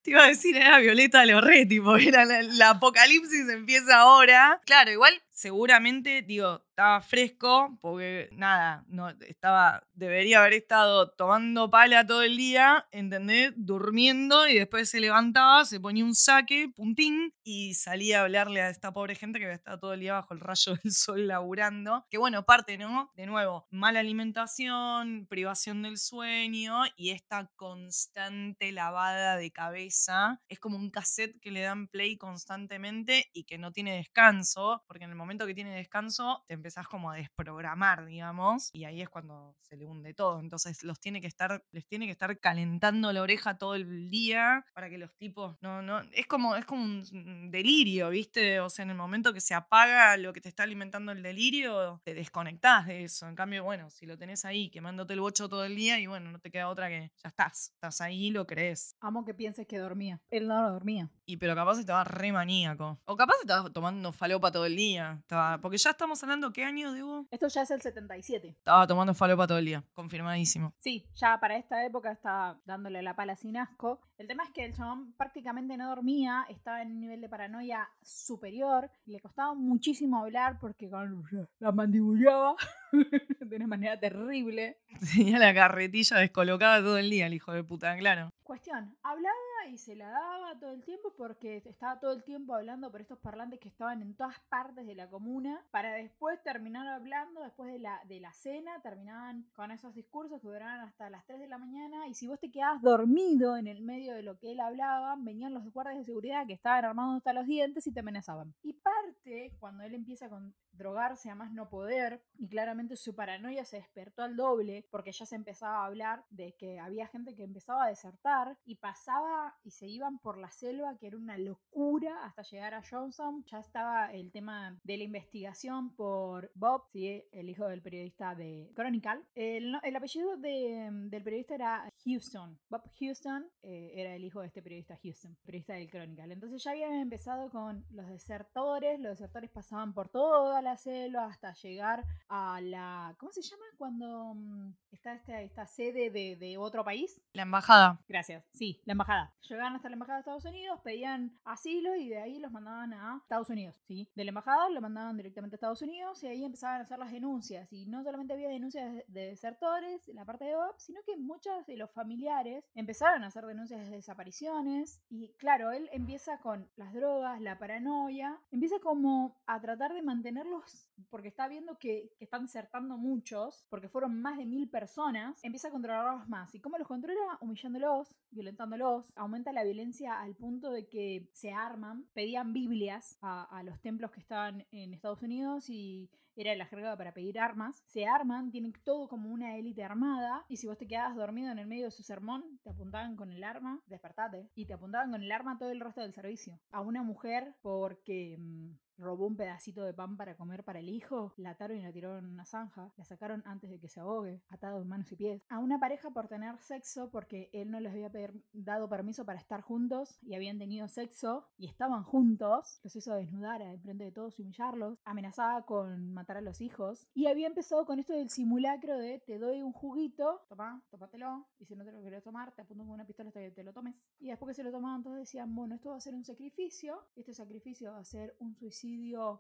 [0.02, 4.62] Te iba a decir, era Violeta Lorre, tipo, era la, la apocalipsis empieza ahora.
[4.65, 12.08] Claro, igual seguramente, digo, estaba fresco, porque nada, no estaba, debería haber estado tomando pala
[12.08, 13.54] todo el día, ¿entendés?
[13.58, 18.69] Durmiendo y después se levantaba, se ponía un saque, puntín, y salía a hablarle a
[18.69, 22.06] esta pobre gente que había estado todo el día bajo el rayo del sol laburando.
[22.10, 23.12] Que bueno, parte, ¿no?
[23.15, 30.41] De nuevo, mala alimentación, privación del sueño y esta constante lavada de cabeza.
[30.48, 35.04] Es como un cassette que le dan play constantemente y que no tiene descanso, porque
[35.04, 39.10] en el momento que tiene descanso te empezás como a desprogramar, digamos, y ahí es
[39.10, 40.40] cuando se le hunde todo.
[40.40, 44.66] Entonces los tiene que estar, les tiene que estar calentando la oreja todo el día
[44.74, 48.60] para que los tipos no, no, es como, es como un delirio, ¿viste?
[48.60, 52.02] O sea, en el momento que se apaga lo que te está alimentando el delirio,
[52.04, 53.28] te desconectás de eso.
[53.28, 56.32] En cambio, bueno, si lo tenés ahí quemándote el bocho todo el día y bueno,
[56.32, 58.96] no te queda otra que ya estás, estás ahí, lo crees.
[59.02, 60.22] Amo que pienses que dormía.
[60.30, 61.10] Él no dormía.
[61.26, 63.00] Y pero capaz estaba re maníaco.
[63.06, 65.14] O capaz estaba tomando falopa todo el día.
[65.19, 67.28] Estaba, porque ya estamos hablando, ¿qué año, Debo?
[67.32, 68.47] Esto ya es el 77.
[68.49, 70.73] Estaba tomando falopa todo el día, confirmadísimo.
[70.80, 74.01] Sí, ya para esta época estaba dándole la pala sin asco.
[74.17, 77.89] El tema es que el chabón prácticamente no dormía, estaba en un nivel de paranoia
[78.01, 81.23] superior, y le costaba muchísimo hablar porque con
[81.60, 82.56] la mandibuleaba
[83.39, 84.80] de una manera terrible.
[85.13, 88.30] Tenía la carretilla descolocada todo el día, el hijo de puta, claro.
[88.43, 89.36] Cuestión, hablaba
[89.67, 93.19] y se la daba todo el tiempo porque estaba todo el tiempo hablando por estos
[93.19, 97.80] parlantes que estaban en todas partes de la comuna para después terminar hablando, después de
[97.80, 101.58] la, de la cena, terminaban con esos discursos que duraban hasta las 3 de la
[101.58, 105.15] mañana y si vos te quedabas dormido en el medio de lo que él hablaba,
[105.17, 108.54] venían los guardias de seguridad que estaban armados hasta los dientes y te amenazaban.
[108.62, 113.65] Y parte, cuando él empieza con drogarse a más no poder y claramente su paranoia
[113.65, 117.43] se despertó al doble porque ya se empezaba a hablar de que había gente que
[117.43, 122.26] empezaba a desertar y pasaba y se iban por la selva que era una locura
[122.26, 127.24] hasta llegar a Johnson ya estaba el tema de la investigación por Bob ¿sí?
[127.32, 132.84] el hijo del periodista de Chronicle el, el apellido de- del periodista era Houston Bob
[133.00, 136.34] Houston eh, era el hijo de este periodista Houston, periodista del Chronicle.
[136.34, 141.54] Entonces ya habían empezado con los desertores, los desertores pasaban por toda la selva hasta
[141.54, 143.15] llegar a la...
[143.18, 147.22] ¿Cómo se llama cuando mm, está esta, esta sede de, de otro país?
[147.34, 148.00] La embajada.
[148.08, 149.34] Gracias, sí, la embajada.
[149.47, 153.19] Llegaban hasta la embajada de Estados Unidos, pedían asilo y de ahí los mandaban a
[153.21, 154.10] Estados Unidos, ¿sí?
[154.15, 157.12] De la embajada lo mandaban directamente a Estados Unidos y ahí empezaban a hacer las
[157.12, 157.71] denuncias.
[157.71, 161.15] Y no solamente había denuncias de- de desertores en la parte de OP, sino que
[161.17, 165.01] muchos de los familiares empezaron a hacer denuncias de desapariciones.
[165.10, 170.89] Y claro, él empieza con las drogas, la paranoia, empieza como a tratar de mantenerlos,
[171.10, 175.67] porque está viendo que, que están desertando muchos, porque fueron más de mil personas, empieza
[175.67, 176.53] a controlarlos más.
[176.55, 177.38] ¿Y cómo los controla?
[177.41, 183.80] Humillándolos, violentándolos, aumenta la violencia al punto de que se arman, pedían Biblias a, los
[183.82, 187.84] templos que estaban en Estados Unidos y era la jerga para pedir armas.
[187.88, 190.46] Se arman, tienen todo como una élite armada.
[190.50, 193.32] Y si vos te quedabas dormido en el medio de su sermón, te apuntaban con
[193.32, 194.50] el arma, despertate.
[194.54, 196.60] Y te apuntaban con el arma todo el resto del servicio.
[196.72, 201.34] A una mujer porque mm, robó un pedacito de pan para comer para el hijo,
[201.38, 204.41] la ataron y la tiraron en una zanja, la sacaron antes de que se ahogue,
[204.49, 205.43] atado de manos y pies.
[205.49, 208.12] A una pareja por tener sexo porque él no les había
[208.53, 213.62] dado permiso para estar juntos y habían tenido sexo y estaban juntos, los hizo desnudar
[213.62, 217.99] enfrente de todos y humillarlos, amenazaba con matar a los hijos y había empezado con
[217.99, 222.01] esto del simulacro de te doy un juguito, toma, tómatelo y si no te lo
[222.01, 224.08] querés tomar te apunto con una pistola hasta que te lo tomes.
[224.19, 227.03] Y después que se lo tomaban todos decían, bueno, esto va a ser un sacrificio,
[227.15, 228.85] este sacrificio va a ser un suicidio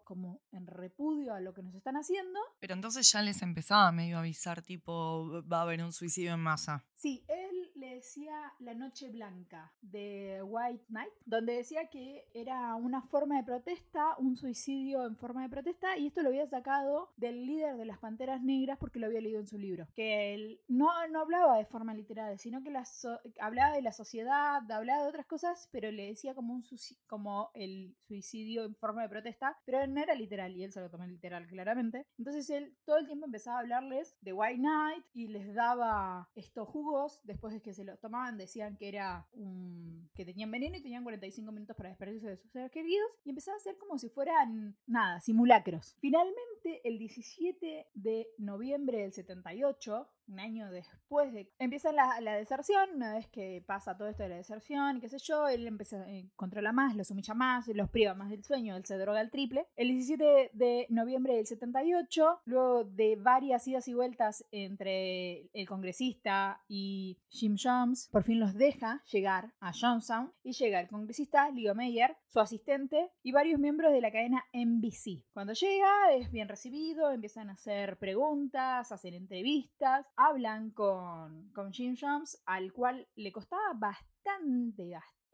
[0.03, 2.39] como en repudio a lo que nos están haciendo.
[2.59, 6.39] Pero entonces ya les empezaba medio a avisar, tipo, va a haber un suicidio en
[6.39, 6.85] masa.
[6.93, 13.01] Sí, él le decía La Noche Blanca de White Knight, donde decía que era una
[13.01, 17.45] forma de protesta, un suicidio en forma de protesta, y esto lo había sacado del
[17.45, 19.87] líder de las Panteras Negras porque lo había leído en su libro.
[19.93, 23.91] Que él no, no hablaba de forma literal, sino que la so- hablaba de la
[23.91, 26.63] sociedad, hablaba de otras cosas, pero le decía como, un
[27.07, 29.25] como el suicidio en forma de protesta,
[29.65, 32.05] pero no era literal, y él se lo tomó literal claramente.
[32.17, 36.67] Entonces él todo el tiempo empezaba a hablarles de White Knight y les daba estos
[36.67, 40.09] jugos, después de que se los tomaban decían que era un...
[40.15, 43.55] que tenían veneno y tenían 45 minutos para despedirse de sus seres queridos, y empezaba
[43.55, 45.95] a hacer como si fueran, nada, simulacros.
[45.99, 46.39] Finalmente,
[46.83, 51.51] el 17 de noviembre del 78, un año después de...
[51.59, 54.55] Empieza la, la deserción, una vez que pasa todo esto de la deserción
[54.99, 58.43] qué sé yo, él empieza, eh, controla más, los humilla más, los priva más del
[58.43, 59.67] sueño, él se droga al triple.
[59.75, 66.61] El 17 de noviembre del 78, luego de varias idas y vueltas entre el congresista
[66.67, 71.75] y Jim Jones, por fin los deja llegar a Johnstown y llega el congresista Leo
[71.75, 75.23] Meyer, su asistente y varios miembros de la cadena NBC.
[75.33, 81.97] Cuando llega es bien recibido, empiezan a hacer preguntas, hacen entrevistas, hablan con, con Jim
[81.99, 85.24] Jones, al cual le costaba bastante, bastante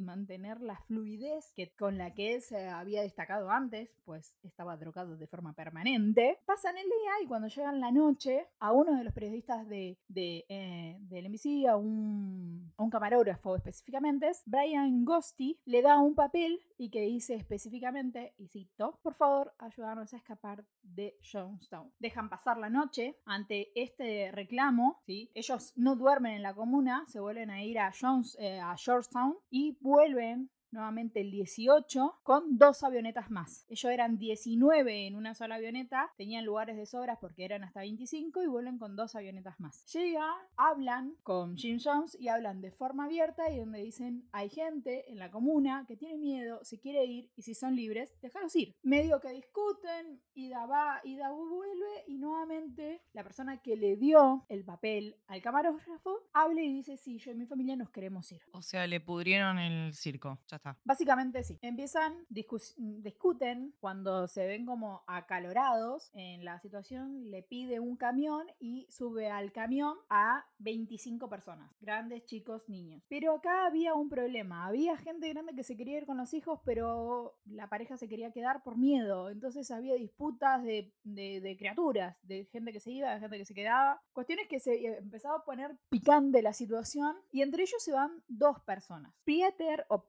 [0.00, 5.16] mantener la fluidez que, con la que él se había destacado antes, pues estaba drogado
[5.16, 6.38] de forma permanente.
[6.46, 10.44] Pasan el día y cuando llegan la noche, a uno de los periodistas de, de,
[10.48, 16.60] eh, del NBC, a un, a un camarógrafo específicamente, Brian Ghosty, le da un papel
[16.78, 21.92] y que dice específicamente, y cito, por favor, ayudarnos a escapar de Jonestown.
[21.98, 25.30] Dejan pasar la noche ante este reclamo, ¿sí?
[25.34, 29.15] ellos no duermen en la comuna, se vuelven a ir a, Jones, eh, a Georgetown
[29.50, 33.64] y vuelven nuevamente el 18 con dos avionetas más.
[33.68, 38.42] Ellos eran 19 en una sola avioneta, tenían lugares de sobras porque eran hasta 25
[38.42, 39.84] y vuelven con dos avionetas más.
[39.92, 45.10] Llegan, hablan con Jim Jones y hablan de forma abierta y donde dicen hay gente
[45.10, 48.74] en la comuna que tiene miedo, se quiere ir y si son libres, déjalos ir.
[48.82, 54.64] Medio que discuten, Ida va, Ida vuelve y nuevamente la persona que le dio el
[54.64, 58.40] papel al camarógrafo habla y dice sí, yo y mi familia nos queremos ir.
[58.52, 60.38] O sea, le pudrieron el circo.
[60.56, 60.76] Está.
[60.84, 61.58] Básicamente sí.
[61.62, 68.46] Empiezan, discus- discuten cuando se ven como acalorados en la situación, le pide un camión
[68.58, 73.02] y sube al camión a 25 personas, grandes, chicos, niños.
[73.08, 76.60] Pero acá había un problema, había gente grande que se quería ir con los hijos,
[76.64, 82.16] pero la pareja se quería quedar por miedo, entonces había disputas de, de- de criaturas,
[82.22, 84.00] de gente que se iba, de gente que se quedaba.
[84.12, 88.22] Cuestiones que se eh, empezaba a poner picante la situación y entre ellos se van
[88.28, 89.12] dos personas.
[89.24, 90.04] Peter o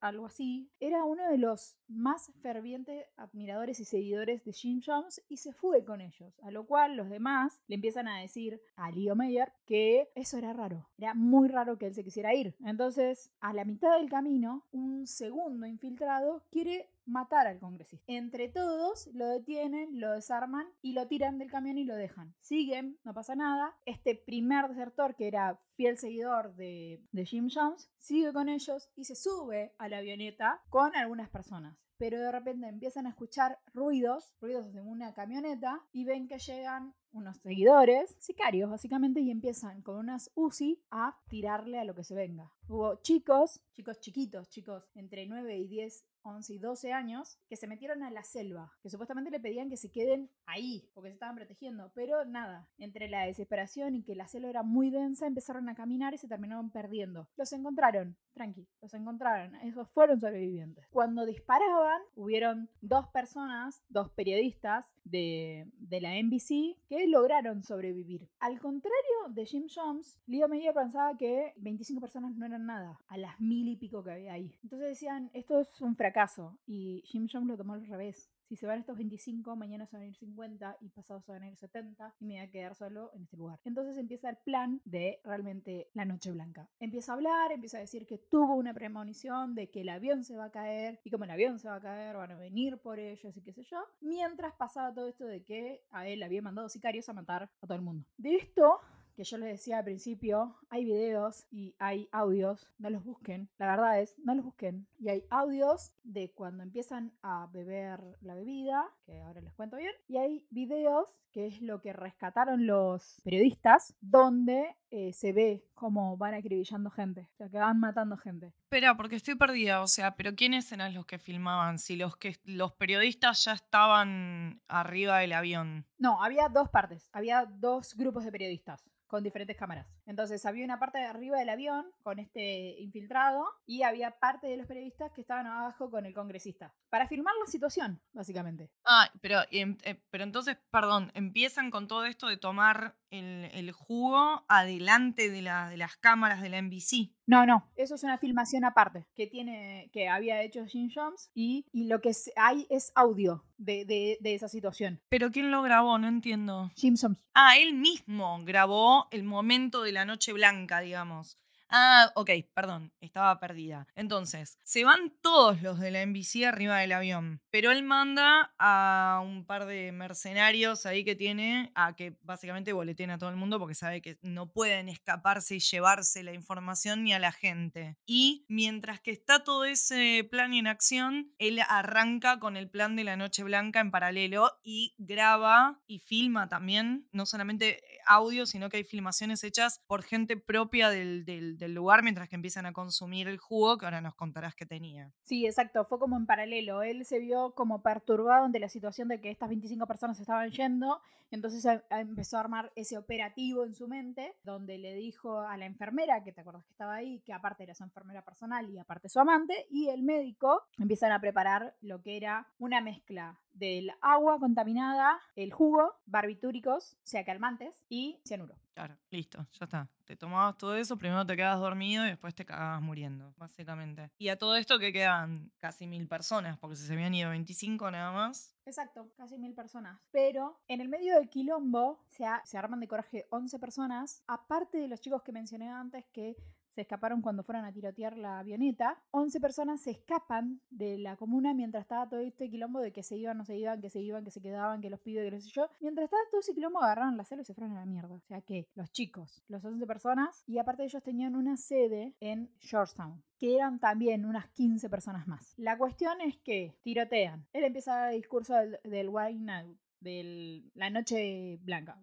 [0.00, 5.38] Algo así, era uno de los más fervientes admiradores y seguidores de Jim Jones y
[5.38, 9.16] se fue con ellos, a lo cual los demás le empiezan a decir a Leo
[9.16, 12.54] Meyer que eso era raro, era muy raro que él se quisiera ir.
[12.64, 18.04] Entonces, a la mitad del camino, un segundo infiltrado quiere matar al congresista.
[18.06, 22.34] Entre todos lo detienen, lo desarman y lo tiran del camión y lo dejan.
[22.40, 23.76] Siguen, no pasa nada.
[23.86, 29.04] Este primer desertor, que era fiel seguidor de, de Jim Jones, sigue con ellos y
[29.04, 34.32] se sube a la avioneta con algunas personas pero de repente empiezan a escuchar ruidos,
[34.40, 39.96] ruidos de una camioneta, y ven que llegan unos seguidores, sicarios básicamente, y empiezan con
[39.96, 42.52] unas UCI a tirarle a lo que se venga.
[42.68, 47.66] Hubo chicos, chicos chiquitos, chicos entre 9 y 10 11 y 12 años que se
[47.66, 51.36] metieron a la selva, que supuestamente le pedían que se queden ahí, porque se estaban
[51.36, 55.74] protegiendo, pero nada, entre la desesperación y que la selva era muy densa, empezaron a
[55.74, 57.28] caminar y se terminaron perdiendo.
[57.36, 60.86] Los encontraron, tranqui, los encontraron, esos fueron sobrevivientes.
[60.90, 68.28] Cuando disparaban, hubieron dos personas, dos periodistas de, de la NBC que lograron sobrevivir.
[68.40, 73.16] Al contrario de Jim Jones, Leo Meyer pensaba que 25 personas no eran nada, a
[73.16, 74.54] las mil y pico que había ahí.
[74.62, 78.30] Entonces decían, esto es un fracaso y Jim Jones lo tomó al revés.
[78.48, 81.42] Si se van estos 25, mañana se van a ir 50 y pasado se van
[81.42, 83.60] a ir 70 y me voy a quedar solo en este lugar.
[83.64, 86.66] Entonces empieza el plan de realmente la Noche Blanca.
[86.80, 90.34] Empieza a hablar, empieza a decir que tuvo una premonición de que el avión se
[90.36, 92.98] va a caer y como el avión se va a caer van a venir por
[92.98, 93.84] ellos y qué sé yo.
[94.00, 97.76] Mientras pasaba todo esto de que a él había mandado sicarios a matar a todo
[97.76, 98.06] el mundo.
[98.16, 98.80] De esto
[99.18, 103.66] que yo les decía al principio, hay videos y hay audios, no los busquen, la
[103.66, 104.86] verdad es, no los busquen.
[105.00, 109.92] Y hay audios de cuando empiezan a beber la bebida, que ahora les cuento bien,
[110.06, 116.16] y hay videos, que es lo que rescataron los periodistas, donde eh, se ve cómo
[116.16, 118.52] van acribillando gente, o sea, que van matando gente.
[118.64, 121.78] Espera, porque estoy perdida, o sea, pero ¿quiénes eran los que filmaban?
[121.78, 125.86] Si los que los periodistas ya estaban arriba del avión.
[125.96, 129.86] No, había dos partes, había dos grupos de periodistas con diferentes cámaras.
[130.08, 134.56] Entonces había una parte de arriba del avión con este infiltrado y había parte de
[134.56, 136.74] los periodistas que estaban abajo con el congresista.
[136.88, 138.70] Para filmar la situación, básicamente.
[138.86, 144.46] Ah, pero, em, eh, pero entonces, perdón, empiezan con todo esto de tomar el, jugo
[144.48, 147.17] adelante de, de las cámaras de la NBC.
[147.28, 151.66] No, no, eso es una filmación aparte que tiene, que había hecho Jim Jones y,
[151.72, 154.98] y lo que hay es audio de, de, de, esa situación.
[155.10, 155.98] ¿Pero quién lo grabó?
[155.98, 156.70] No entiendo.
[156.74, 157.18] Jim Jones.
[157.34, 161.36] Ah, él mismo grabó el momento de la noche blanca, digamos.
[161.70, 163.86] Ah, ok, perdón, estaba perdida.
[163.94, 169.20] Entonces, se van todos los de la NBC arriba del avión, pero él manda a
[169.22, 173.58] un par de mercenarios ahí que tiene a que básicamente boleten a todo el mundo
[173.58, 177.98] porque sabe que no pueden escaparse y llevarse la información ni a la gente.
[178.06, 183.04] Y mientras que está todo ese plan en acción, él arranca con el plan de
[183.04, 188.78] la Noche Blanca en paralelo y graba y filma también, no solamente audio, sino que
[188.78, 193.28] hay filmaciones hechas por gente propia del, del del lugar mientras que empiezan a consumir
[193.28, 195.12] el jugo que ahora nos contarás que tenía.
[195.24, 196.82] Sí, exacto, fue como en paralelo.
[196.82, 201.00] Él se vio como perturbado ante la situación de que estas 25 personas estaban yendo,
[201.30, 206.24] entonces empezó a armar ese operativo en su mente, donde le dijo a la enfermera,
[206.24, 209.20] que te acuerdas que estaba ahí, que aparte era su enfermera personal y aparte su
[209.20, 215.20] amante, y el médico empiezan a preparar lo que era una mezcla del agua contaminada,
[215.34, 218.56] el jugo, barbitúricos, o sea, calmantes, y cianuro.
[218.74, 219.88] Claro, listo, ya está.
[220.04, 224.10] Te tomabas todo eso, primero te quedabas dormido y después te cagabas muriendo, básicamente.
[224.18, 228.12] Y a todo esto que quedan casi mil personas, porque se habían ido 25 nada
[228.12, 228.56] más.
[228.64, 230.00] Exacto, casi mil personas.
[230.12, 234.88] Pero en el medio del quilombo se, se arman de coraje 11 personas, aparte de
[234.88, 236.36] los chicos que mencioné antes que
[236.78, 239.02] se escaparon cuando fueron a tirotear la avioneta.
[239.10, 243.16] 11 personas se escapan de la comuna mientras estaba todo este quilombo de que se
[243.16, 245.40] iban, no se iban, que se iban, que se quedaban, que los pibes, que no
[245.40, 245.68] sé yo.
[245.80, 248.14] Mientras estaba todo ese quilombo agarraron la celo y se fueron a la mierda.
[248.14, 252.48] O sea que los chicos, los 11 personas, y aparte ellos tenían una sede en
[252.60, 255.54] Georgetown que eran también unas 15 personas más.
[255.56, 257.44] La cuestión es que tirotean.
[257.52, 262.00] Él empieza el discurso del, del Why Now, de la Noche Blanca.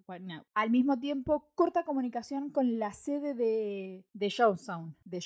[0.53, 5.19] Al mismo tiempo, corta comunicación con la sede de, de Georgetown, de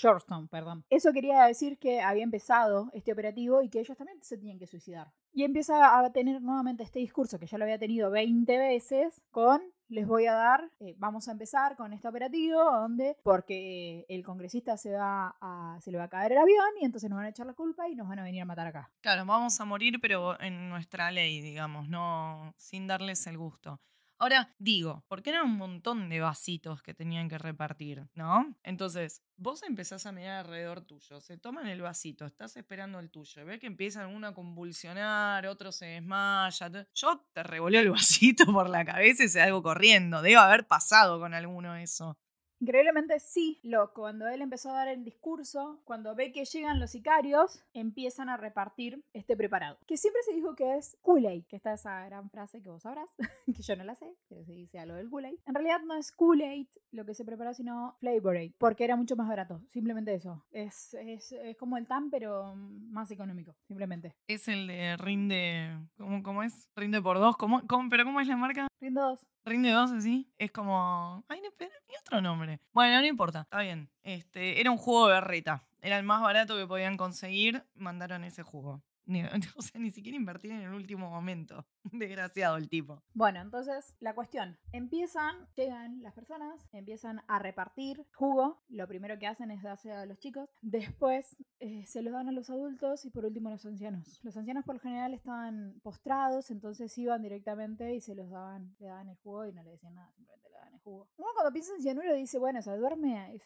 [0.50, 0.86] perdón.
[0.90, 4.68] Eso quería decir que había empezado este operativo y que ellos también se tenían que
[4.68, 5.12] suicidar.
[5.32, 9.62] Y empieza a tener nuevamente este discurso que ya lo había tenido 20 veces con
[9.90, 14.78] les voy a dar, eh, vamos a empezar con este operativo donde, porque el congresista
[14.78, 17.30] se, va a, se le va a caer el avión y entonces nos van a
[17.30, 18.92] echar la culpa y nos van a venir a matar acá.
[19.02, 23.80] Claro, vamos a morir, pero en nuestra ley, digamos, no sin darles el gusto.
[24.22, 28.54] Ahora, digo, porque eran un montón de vasitos que tenían que repartir, ¿no?
[28.64, 33.46] Entonces, vos empezás a mirar alrededor tuyo, se toman el vasito, estás esperando el tuyo,
[33.46, 36.70] ves que empiezan uno a convulsionar, otro se desmaya.
[36.94, 40.22] Yo te revoleo el vasito por la cabeza y se algo corriendo.
[40.22, 42.18] Debe haber pasado con alguno eso.
[42.62, 46.92] Increíblemente sí, lo, cuando él empezó a dar el discurso, cuando ve que llegan los
[46.92, 49.78] sicarios, empiezan a repartir este preparado.
[49.88, 53.10] Que siempre se dijo que es Kool-Aid, que está esa gran frase que vos sabrás,
[53.46, 55.40] que yo no la sé, pero se dice algo del Kool-Aid.
[55.46, 59.16] En realidad no es Kool-Aid lo que se preparó, sino Flavor Aid, porque era mucho
[59.16, 60.44] más barato, simplemente eso.
[60.52, 64.16] Es, es, es como el TAM, pero más económico, simplemente.
[64.28, 65.78] Es el de rinde.
[65.98, 66.68] ¿Cómo, cómo es?
[66.76, 67.38] Rinde por dos.
[67.38, 68.68] ¿Cómo, cómo- pero ¿cómo es la marca?
[68.82, 69.28] Rindo dos.
[69.46, 70.32] Rinde dos, así.
[70.38, 71.24] Es como.
[71.28, 72.62] Ay, no, pero ni otro nombre.
[72.72, 73.42] Bueno, no importa.
[73.42, 73.90] Está bien.
[74.04, 75.66] Este, era un jugo de berreta.
[75.82, 77.66] Era el más barato que podían conseguir.
[77.76, 78.82] Mandaron ese jugo.
[79.06, 79.24] Ni,
[79.58, 81.66] o sea, ni siquiera invertir en el último momento.
[81.94, 83.02] Desgraciado el tipo.
[83.14, 89.28] Bueno, entonces la cuestión, empiezan, llegan las personas, empiezan a repartir jugo, lo primero que
[89.28, 93.10] hacen es darse a los chicos, después eh, se los dan a los adultos y
[93.10, 94.20] por último a los ancianos.
[94.24, 98.88] Los ancianos por lo general estaban postrados, entonces iban directamente y se los daban, le
[98.88, 101.08] daban el jugo y no le decían nada, simplemente le daban el jugo.
[101.18, 103.40] Uno cuando piensa en cianuro dice, bueno, o sea, duerme,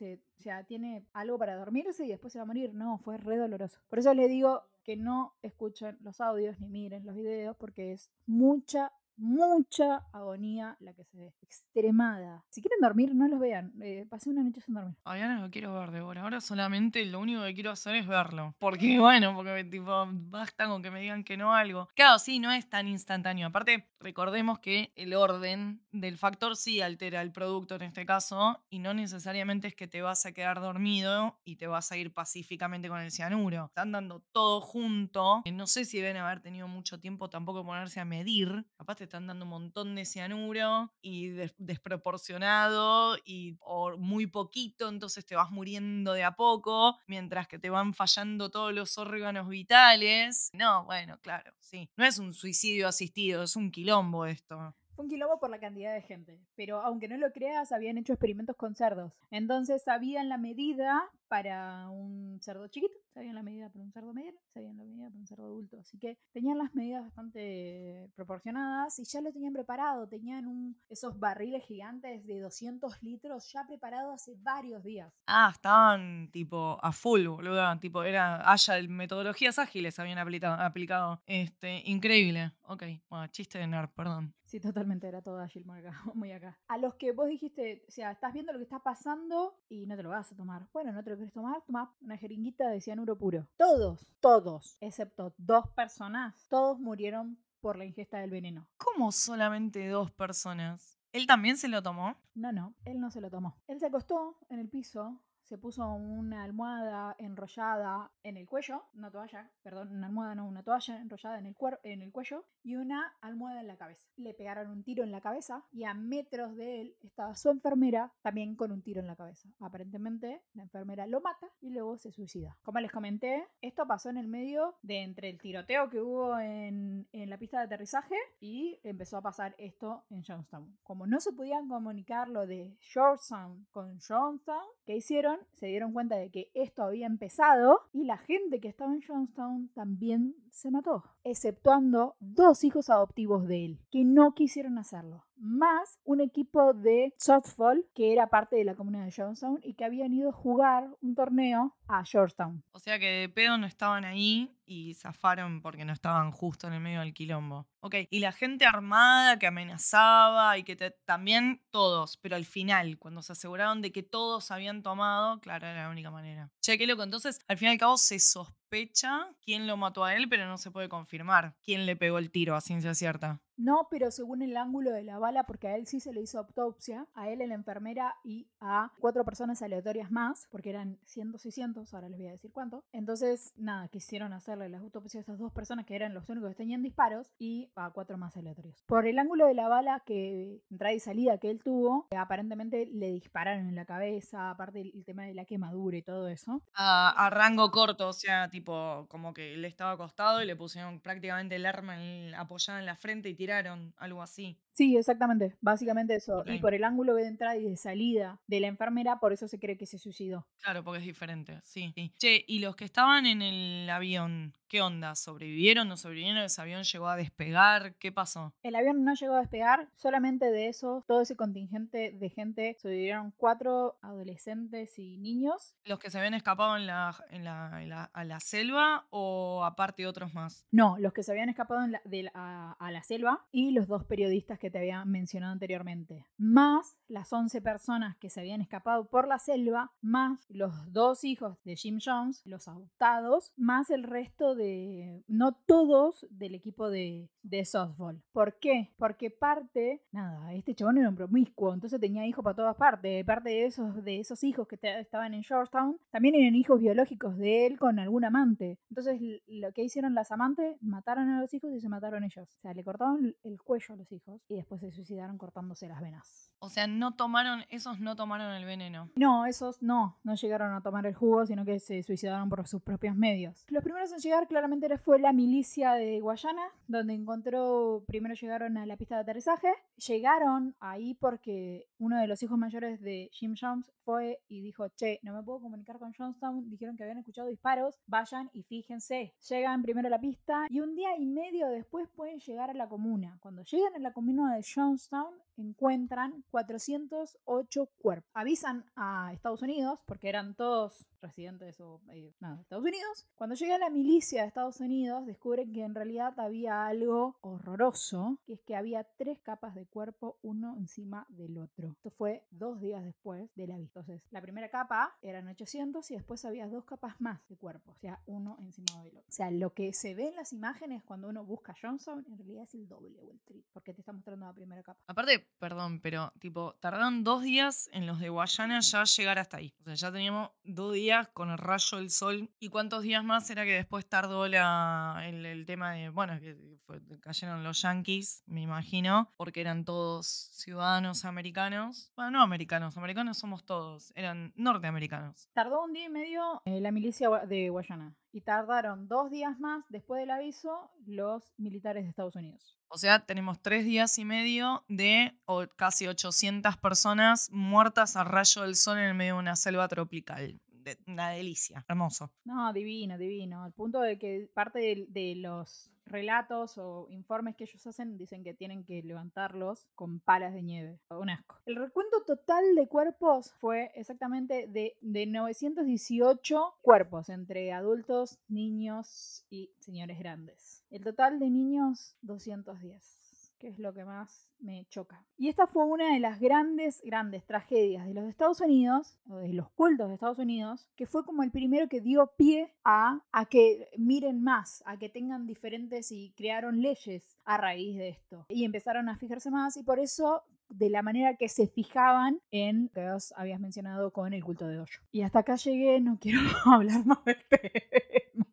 [0.43, 2.73] sea, tiene algo para dormirse y después se va a morir.
[2.73, 3.79] No, fue re doloroso.
[3.89, 8.11] Por eso les digo que no escuchen los audios ni miren los videos porque es
[8.33, 11.33] mucha, mucha agonía la que se ve.
[11.41, 12.43] Extremada.
[12.49, 13.73] Si quieren dormir, no los vean.
[13.81, 14.95] Eh, pasé una noche sin dormir.
[15.03, 16.21] Ahora no lo quiero ver, Débora.
[16.21, 18.55] Ahora solamente lo único que quiero hacer es verlo.
[18.59, 21.89] Porque, bueno, porque tipo, basta con que me digan que no algo.
[21.95, 23.47] Claro, sí, no es tan instantáneo.
[23.47, 28.63] Aparte, recordemos que el orden del factor sí altera el producto en este caso.
[28.69, 32.13] Y no necesariamente es que te vas a quedar dormido y te vas a ir
[32.13, 33.65] pacíficamente con el cianuro.
[33.65, 35.43] Están dando todo junto.
[35.51, 38.65] No sé si deben haber tenido mucho tiempo tampoco ponerse a medir.
[38.77, 44.87] Capaz te están dando un montón de cianuro y des- desproporcionado y o muy poquito,
[44.87, 49.47] entonces te vas muriendo de a poco, mientras que te van fallando todos los órganos
[49.49, 50.49] vitales.
[50.53, 51.89] No, bueno, claro, sí.
[51.97, 54.73] No es un suicidio asistido, es un quilombo esto.
[54.95, 58.13] Fue un quilombo por la cantidad de gente, pero aunque no lo creas, habían hecho
[58.13, 59.11] experimentos con cerdos.
[59.31, 64.37] Entonces sabían la medida para un cerdo chiquito, sabían la medida para un cerdo mediano,
[64.53, 65.79] sabían la medida para un cerdo adulto.
[65.79, 70.07] Así que tenían las medidas bastante proporcionadas y ya lo tenían preparado.
[70.07, 75.11] Tenían un, esos barriles gigantes de 200 litros ya preparados hace varios días.
[75.25, 77.79] Ah, estaban tipo a full, boludo.
[77.79, 81.19] Tipo, era haya metodologías ágiles habían aplicado, aplicado.
[81.25, 82.51] Este, increíble.
[82.61, 84.35] Ok, bueno, chiste de nerd, perdón.
[84.53, 86.59] Sí, totalmente, era todo ágil muy acá, muy acá.
[86.67, 89.95] A los que vos dijiste, o sea, estás viendo lo que está pasando y no
[89.95, 90.67] te lo vas a tomar.
[90.71, 93.47] Bueno, no te lo querés tomar, toma una jeringuita de cianuro puro.
[93.55, 98.67] Todos, todos, excepto dos personas, todos murieron por la ingesta del veneno.
[98.75, 100.99] ¿Cómo solamente dos personas?
[101.13, 102.17] ¿Él también se lo tomó?
[102.35, 103.55] No, no, él no se lo tomó.
[103.67, 105.21] Él se acostó en el piso,
[105.53, 110.63] se puso una almohada enrollada en el cuello, una toalla, perdón, una almohada no, una
[110.63, 114.09] toalla enrollada en el, en el cuello y una almohada en la cabeza.
[114.15, 118.11] Le pegaron un tiro en la cabeza y a metros de él estaba su enfermera
[118.23, 119.47] también con un tiro en la cabeza.
[119.59, 122.57] Aparentemente la enfermera lo mata y luego se suicida.
[122.63, 127.07] Como les comenté, esto pasó en el medio de entre el tiroteo que hubo en,
[127.11, 130.79] en la pista de aterrizaje y empezó a pasar esto en Johnstown.
[130.81, 135.42] Como no se podían comunicar lo de Georgetown con Johnstown, ¿qué hicieron?
[135.53, 139.69] Se dieron cuenta de que esto había empezado y la gente que estaba en Johnstown
[139.69, 146.21] también se mató, exceptuando dos hijos adoptivos de él, que no quisieron hacerlo, más un
[146.21, 150.29] equipo de softball que era parte de la comunidad de Johnstown y que habían ido
[150.29, 152.63] a jugar un torneo a Georgetown.
[152.71, 156.73] O sea que de pedo no estaban ahí y zafaron porque no estaban justo en
[156.73, 157.67] el medio del quilombo.
[157.81, 160.75] Ok, y la gente armada que amenazaba y que
[161.05, 165.83] también todos, pero al final, cuando se aseguraron de que todos habían tomado, claro, era
[165.83, 166.49] la única manera.
[166.61, 167.03] Che, qué loco.
[167.03, 170.57] Entonces, al fin y al cabo se sospecha quién lo mató a él, pero no
[170.57, 173.41] se puede confirmar quién le pegó el tiro a ciencia cierta.
[173.57, 176.39] No, pero según el ángulo de la bala, porque a él sí se le hizo
[176.39, 181.37] autopsia, a él, a la enfermera y a cuatro personas aleatorias más, porque eran 100,
[181.37, 182.83] 600, ahora les voy a decir cuánto.
[182.91, 186.55] Entonces, nada, quisieron hacerle las autopsias a estas dos personas que eran los únicos que
[186.55, 188.83] tenían disparos y a cuatro más aleatorios.
[188.87, 193.11] Por el ángulo de la bala que entrada y salida que él tuvo, aparentemente le
[193.11, 196.61] dispararon en la cabeza, aparte el, tema de la quemadura y todo eso.
[196.73, 201.55] A, rango corto, o sea, tipo, como que él estaba acostado y le pusieron prácticamente
[201.55, 203.52] el arma en- apoyada en la frente y tiraron,
[203.97, 204.62] algo así.
[204.73, 206.43] Sí, exactamente, básicamente eso.
[206.47, 209.59] Y por el ángulo de entrada y de salida de la enfermera, por eso se
[209.59, 210.47] cree que se suicidó.
[210.61, 211.91] Claro, porque es diferente, sí.
[211.95, 212.11] sí.
[212.17, 215.13] Che, ¿y los que estaban en el avión, ¿Qué onda?
[215.13, 215.87] ¿Sobrevivieron?
[215.87, 216.41] ¿No sobrevivieron?
[216.41, 217.93] ¿Ese avión llegó a despegar?
[217.99, 218.55] ¿Qué pasó?
[218.63, 223.31] El avión no llegó a despegar, solamente de eso, todo ese contingente de gente sobrevivieron
[223.37, 225.75] cuatro adolescentes y niños.
[225.85, 229.63] ¿Los que se habían escapado en la, en la, en la- a la selva o
[229.63, 230.65] aparte otros más?
[230.71, 233.87] No, los que se habían escapado en la- de a, a la selva y los
[233.87, 236.25] dos periodistas que te había mencionado anteriormente.
[236.37, 241.57] Más las 11 personas que se habían escapado por la selva, más los dos hijos
[241.63, 247.65] de Jim Jones, los adoptados, más el resto de, no todos del equipo de, de
[247.65, 248.21] softball.
[248.31, 248.93] ¿Por qué?
[248.97, 253.25] Porque parte, nada, este chabón era un promiscuo, entonces tenía hijos para todas partes.
[253.25, 257.65] Parte de esos, de esos hijos que estaban en Georgetown, también eran hijos biológicos de
[257.65, 258.79] él con algún amante.
[258.89, 262.49] Entonces lo que hicieron las amantes, mataron a los hijos y se mataron ellos.
[262.57, 266.01] O sea, le cortaron el cuello a los hijos y después se suicidaron cortándose las
[266.01, 266.51] venas.
[266.59, 269.09] O sea, no tomaron, esos no tomaron el veneno.
[269.15, 272.81] No, esos no, no llegaron a tomar el jugo, sino que se suicidaron por sus
[272.81, 273.65] propios medios.
[273.67, 278.85] Los primeros en llegar claramente fue la milicia de Guayana, donde encontró, primero llegaron a
[278.85, 283.91] la pista de aterrizaje, llegaron ahí porque uno de los hijos mayores de Jim Jones
[284.03, 287.99] fue y dijo, che, no me puedo comunicar con Johnstown, dijeron que habían escuchado disparos,
[288.07, 289.33] vayan y fíjense.
[289.49, 292.87] Llegan primero a la pista y un día y medio después pueden llegar a la
[292.87, 293.37] comuna.
[293.41, 298.29] Cuando llegan a la comuna de Johnstown, encuentran 408 cuerpos.
[298.33, 303.27] Avisan a Estados Unidos, porque eran todos residentes o, eh, de Estados Unidos.
[303.35, 308.53] Cuando llega la milicia de Estados Unidos, descubren que en realidad había algo horroroso, que
[308.53, 311.91] es que había tres capas de cuerpo, uno encima del otro.
[311.91, 314.01] Esto fue dos días después de la vista.
[314.01, 317.95] Entonces, la primera capa eran 800 y después había dos capas más de cuerpo, o
[317.95, 319.29] sea, uno encima del otro.
[319.29, 322.63] O sea, lo que se ve en las imágenes cuando uno busca Johnson, en realidad
[322.63, 324.99] es el doble o el triple, porque te está mostrando la primera capa.
[325.07, 329.73] Aparte, perdón, pero tipo, tardaron dos días en los de Guayana ya llegar hasta ahí.
[329.81, 332.49] O sea, ya teníamos dos días con el rayo del sol.
[332.59, 336.57] ¿Y cuántos días más era que después tardó la, el, el tema de, bueno, que
[336.85, 342.11] fue- cayeron los yankees, me imagino, porque eran todos ciudadanos americanos.
[342.15, 345.49] Bueno, no americanos, americanos somos todos, eran norteamericanos.
[345.53, 349.85] Tardó un día y medio eh, la milicia de Guayana y tardaron dos días más
[349.89, 352.77] después del aviso los militares de Estados Unidos.
[352.89, 358.63] O sea, tenemos tres días y medio de o- casi 800 personas muertas a rayo
[358.63, 360.59] del sol en el medio de una selva tropical.
[360.67, 362.33] De- una delicia, hermoso.
[362.43, 363.63] No, divino, divino.
[363.63, 368.43] Al punto de que parte de, de los relatos o informes que ellos hacen dicen
[368.43, 370.99] que tienen que levantarlos con palas de nieve.
[371.09, 371.57] Un asco.
[371.65, 379.71] El recuento total de cuerpos fue exactamente de, de 918 cuerpos entre adultos, niños y
[379.79, 380.83] señores grandes.
[380.89, 383.22] El total de niños, 210
[383.63, 385.25] es lo que más me choca.
[385.37, 389.53] Y esta fue una de las grandes, grandes tragedias de los Estados Unidos, o de
[389.53, 393.45] los cultos de Estados Unidos, que fue como el primero que dio pie a, a
[393.45, 398.45] que miren más, a que tengan diferentes y crearon leyes a raíz de esto.
[398.49, 402.85] Y empezaron a fijarse más y por eso de la manera que se fijaban en
[402.85, 404.99] lo que vos habías mencionado con el culto de hoyo.
[405.11, 408.47] Y hasta acá llegué, no quiero hablar más del tema.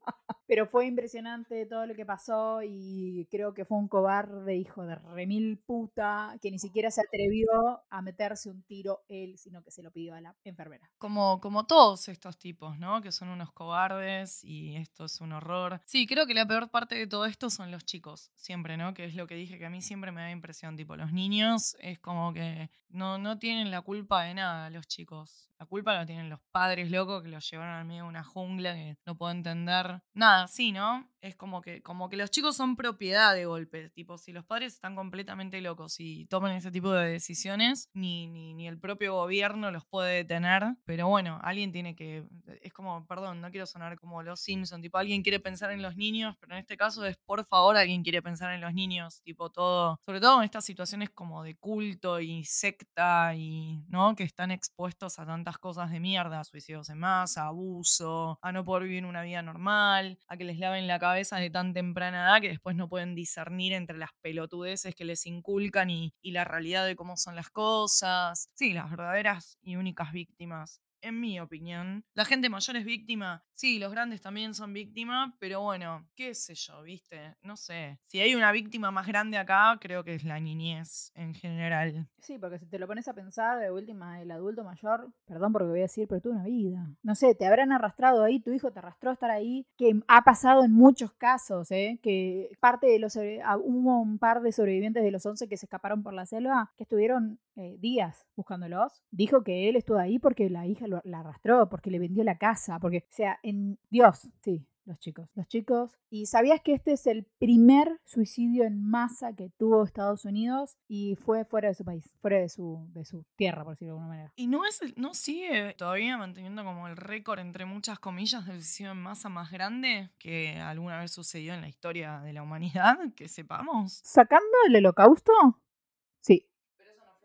[0.51, 4.97] Pero fue impresionante todo lo que pasó y creo que fue un cobarde hijo de
[4.97, 9.81] remil puta que ni siquiera se atrevió a meterse un tiro él, sino que se
[9.81, 10.91] lo pidió a la enfermera.
[10.99, 13.01] Como, como todos estos tipos, ¿no?
[13.01, 15.81] Que son unos cobardes y esto es un horror.
[15.87, 18.93] Sí, creo que la peor parte de todo esto son los chicos, siempre, ¿no?
[18.93, 20.77] Que es lo que dije que a mí siempre me da impresión.
[20.77, 25.49] Tipo, los niños es como que no, no tienen la culpa de nada, los chicos.
[25.61, 28.75] La culpa la tienen los padres locos que los llevaron al medio de una jungla
[28.75, 30.03] que no puedo entender.
[30.15, 31.09] Nada, sí, ¿no?
[31.21, 33.91] Es como que, como que los chicos son propiedad de golpe.
[33.91, 38.55] Tipo, si los padres están completamente locos y toman ese tipo de decisiones, ni, ni,
[38.55, 40.77] ni el propio gobierno los puede detener.
[40.87, 42.25] Pero bueno, alguien tiene que.
[42.63, 44.81] Es como, perdón, no quiero sonar como los Simpson.
[44.81, 48.03] Tipo, alguien quiere pensar en los niños, pero en este caso es por favor alguien
[48.03, 49.21] quiere pensar en los niños.
[49.23, 49.99] Tipo, todo.
[50.01, 54.15] Sobre todo en estas situaciones como de culto y secta y, ¿no?
[54.15, 58.85] Que están expuestos a tantas cosas de mierda, suicidios en masa, abuso, a no poder
[58.85, 62.49] vivir una vida normal, a que les laven la cabeza de tan temprana edad que
[62.49, 66.97] después no pueden discernir entre las pelotudeces que les inculcan y, y la realidad de
[66.97, 68.49] cómo son las cosas.
[68.55, 70.81] Sí, las verdaderas y únicas víctimas.
[71.03, 75.63] En mi opinión, la gente mayor es víctima, sí, los grandes también son víctimas, pero
[75.63, 77.99] bueno, qué sé yo, viste, no sé.
[78.07, 82.07] Si hay una víctima más grande acá, creo que es la niñez en general.
[82.19, 85.63] Sí, porque si te lo pones a pensar, de última, el adulto mayor, perdón por
[85.63, 86.87] lo que voy a decir, pero tuvo una vida.
[87.03, 90.23] No sé, te habrán arrastrado ahí, tu hijo te arrastró a estar ahí, que ha
[90.23, 91.99] pasado en muchos casos, ¿eh?
[92.03, 95.57] Que parte de los, sobre- ah, hubo un par de sobrevivientes de los 11 que
[95.57, 99.03] se escaparon por la selva, que estuvieron eh, días buscándolos.
[99.11, 102.39] Dijo que él estuvo ahí porque la hija lo- la arrastró, porque le vendió la
[102.39, 104.67] casa, porque, o sea, en Dios, sí.
[104.87, 105.97] los chicos, los chicos.
[106.09, 111.15] ¿Y sabías que este es el primer suicidio en masa que tuvo Estados Unidos y
[111.15, 114.09] fue fuera de su país, fuera de su, de su tierra, por decirlo de alguna
[114.09, 114.33] manera?
[114.35, 118.57] Y no, es, el- no sigue todavía manteniendo como el récord, entre muchas comillas, del
[118.63, 122.99] suicidio en masa más grande que alguna vez sucedió en la historia de la humanidad,
[123.15, 124.01] que sepamos.
[124.03, 125.33] ¿Sacando el holocausto?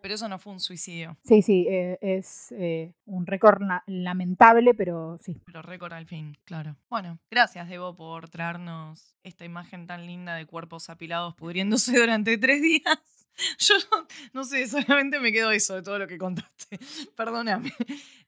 [0.06, 4.76] Pero eso no fue un suicidio, sí, sí, eh, es eh, un récord la- lamentable,
[4.76, 5.41] pero sí.
[5.47, 6.76] pero récord al fin, claro.
[6.91, 12.62] Bueno, gracias, Debo, por traernos esta imagen tan linda de cuerpos apilados pudriéndose durante tres
[12.62, 13.25] días.
[13.60, 16.80] Yo no, no sé, solamente me quedo eso de todo lo que contaste.
[17.16, 17.74] Perdóname.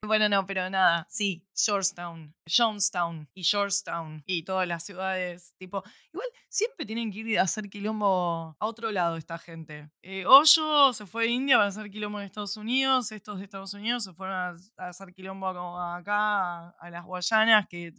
[0.01, 5.84] Bueno, no, pero nada, sí, Georgetown, Jonestown y Georgetown y todas las ciudades, tipo,
[6.14, 9.89] igual siempre tienen que ir a hacer quilombo a otro lado esta gente.
[10.01, 13.74] Eh, Hoyo se fue de India para hacer quilombo en Estados Unidos, estos de Estados
[13.74, 17.91] Unidos se fueron a, a hacer quilombo acá, a, a las Guayanas, que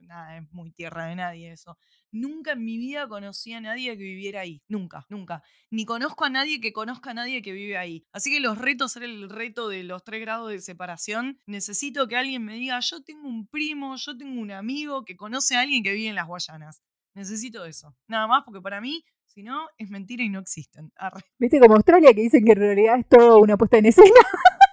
[0.00, 1.78] nada, es muy tierra de nadie eso.
[2.12, 4.62] Nunca en mi vida conocí a nadie que viviera ahí.
[4.68, 5.42] Nunca, nunca.
[5.70, 8.04] Ni conozco a nadie que conozca a nadie que vive ahí.
[8.12, 12.16] Así que los retos, ser el reto de los tres grados de separación, necesito que
[12.16, 15.82] alguien me diga, yo tengo un primo, yo tengo un amigo que conoce a alguien
[15.82, 16.82] que vive en las Guayanas.
[17.14, 17.94] Necesito eso.
[18.08, 20.92] Nada más porque para mí, si no, es mentira y no existen.
[21.38, 24.10] ¿Viste como Australia que dicen que en realidad es todo una puesta en escena?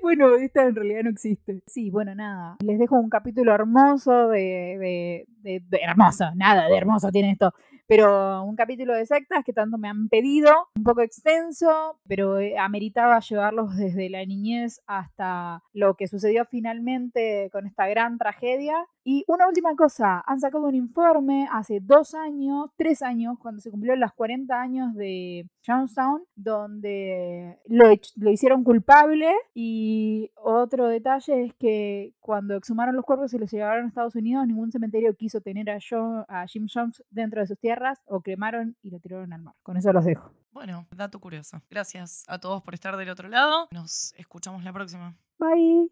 [0.00, 1.62] Bueno, esta en realidad no existe.
[1.66, 2.56] Sí, bueno, nada.
[2.64, 7.52] Les dejo un capítulo hermoso de, de- de- hermoso, nada de hermoso tiene esto.
[7.88, 12.56] Pero un capítulo de sectas que tanto me han pedido, un poco extenso, pero eh,
[12.56, 18.86] ameritaba llevarlos desde la niñez hasta lo que sucedió finalmente con esta gran tragedia.
[19.04, 23.70] Y una última cosa, han sacado un informe hace dos años, tres años, cuando se
[23.70, 27.84] cumplieron los 40 años de Jonestown, donde lo,
[28.16, 29.32] lo hicieron culpable.
[29.54, 34.46] Y otro detalle es que cuando exhumaron los cuerpos y los llevaron a Estados Unidos,
[34.46, 38.76] ningún cementerio quiso tener a, Jo- a Jim Jones dentro de sus tierras, o cremaron
[38.82, 39.54] y lo tiraron al mar.
[39.62, 40.30] Con eso los dejo.
[40.52, 41.62] Bueno, dato curioso.
[41.70, 43.68] Gracias a todos por estar del otro lado.
[43.70, 45.14] Nos escuchamos la próxima.
[45.38, 45.88] Bye.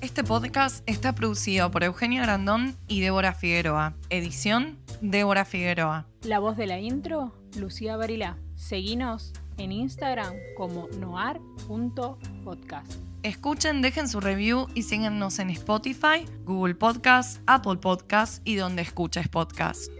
[0.00, 3.94] Este podcast está producido por Eugenia Grandón y Débora Figueroa.
[4.10, 6.06] Edición, Débora Figueroa.
[6.24, 8.36] La voz de la intro, Lucía Barilá.
[8.56, 12.92] Seguinos en Instagram como noar.podcast.
[13.22, 19.28] Escuchen, dejen su review y síganos en Spotify, Google Podcast, Apple Podcast y donde escuches
[19.28, 19.92] podcast.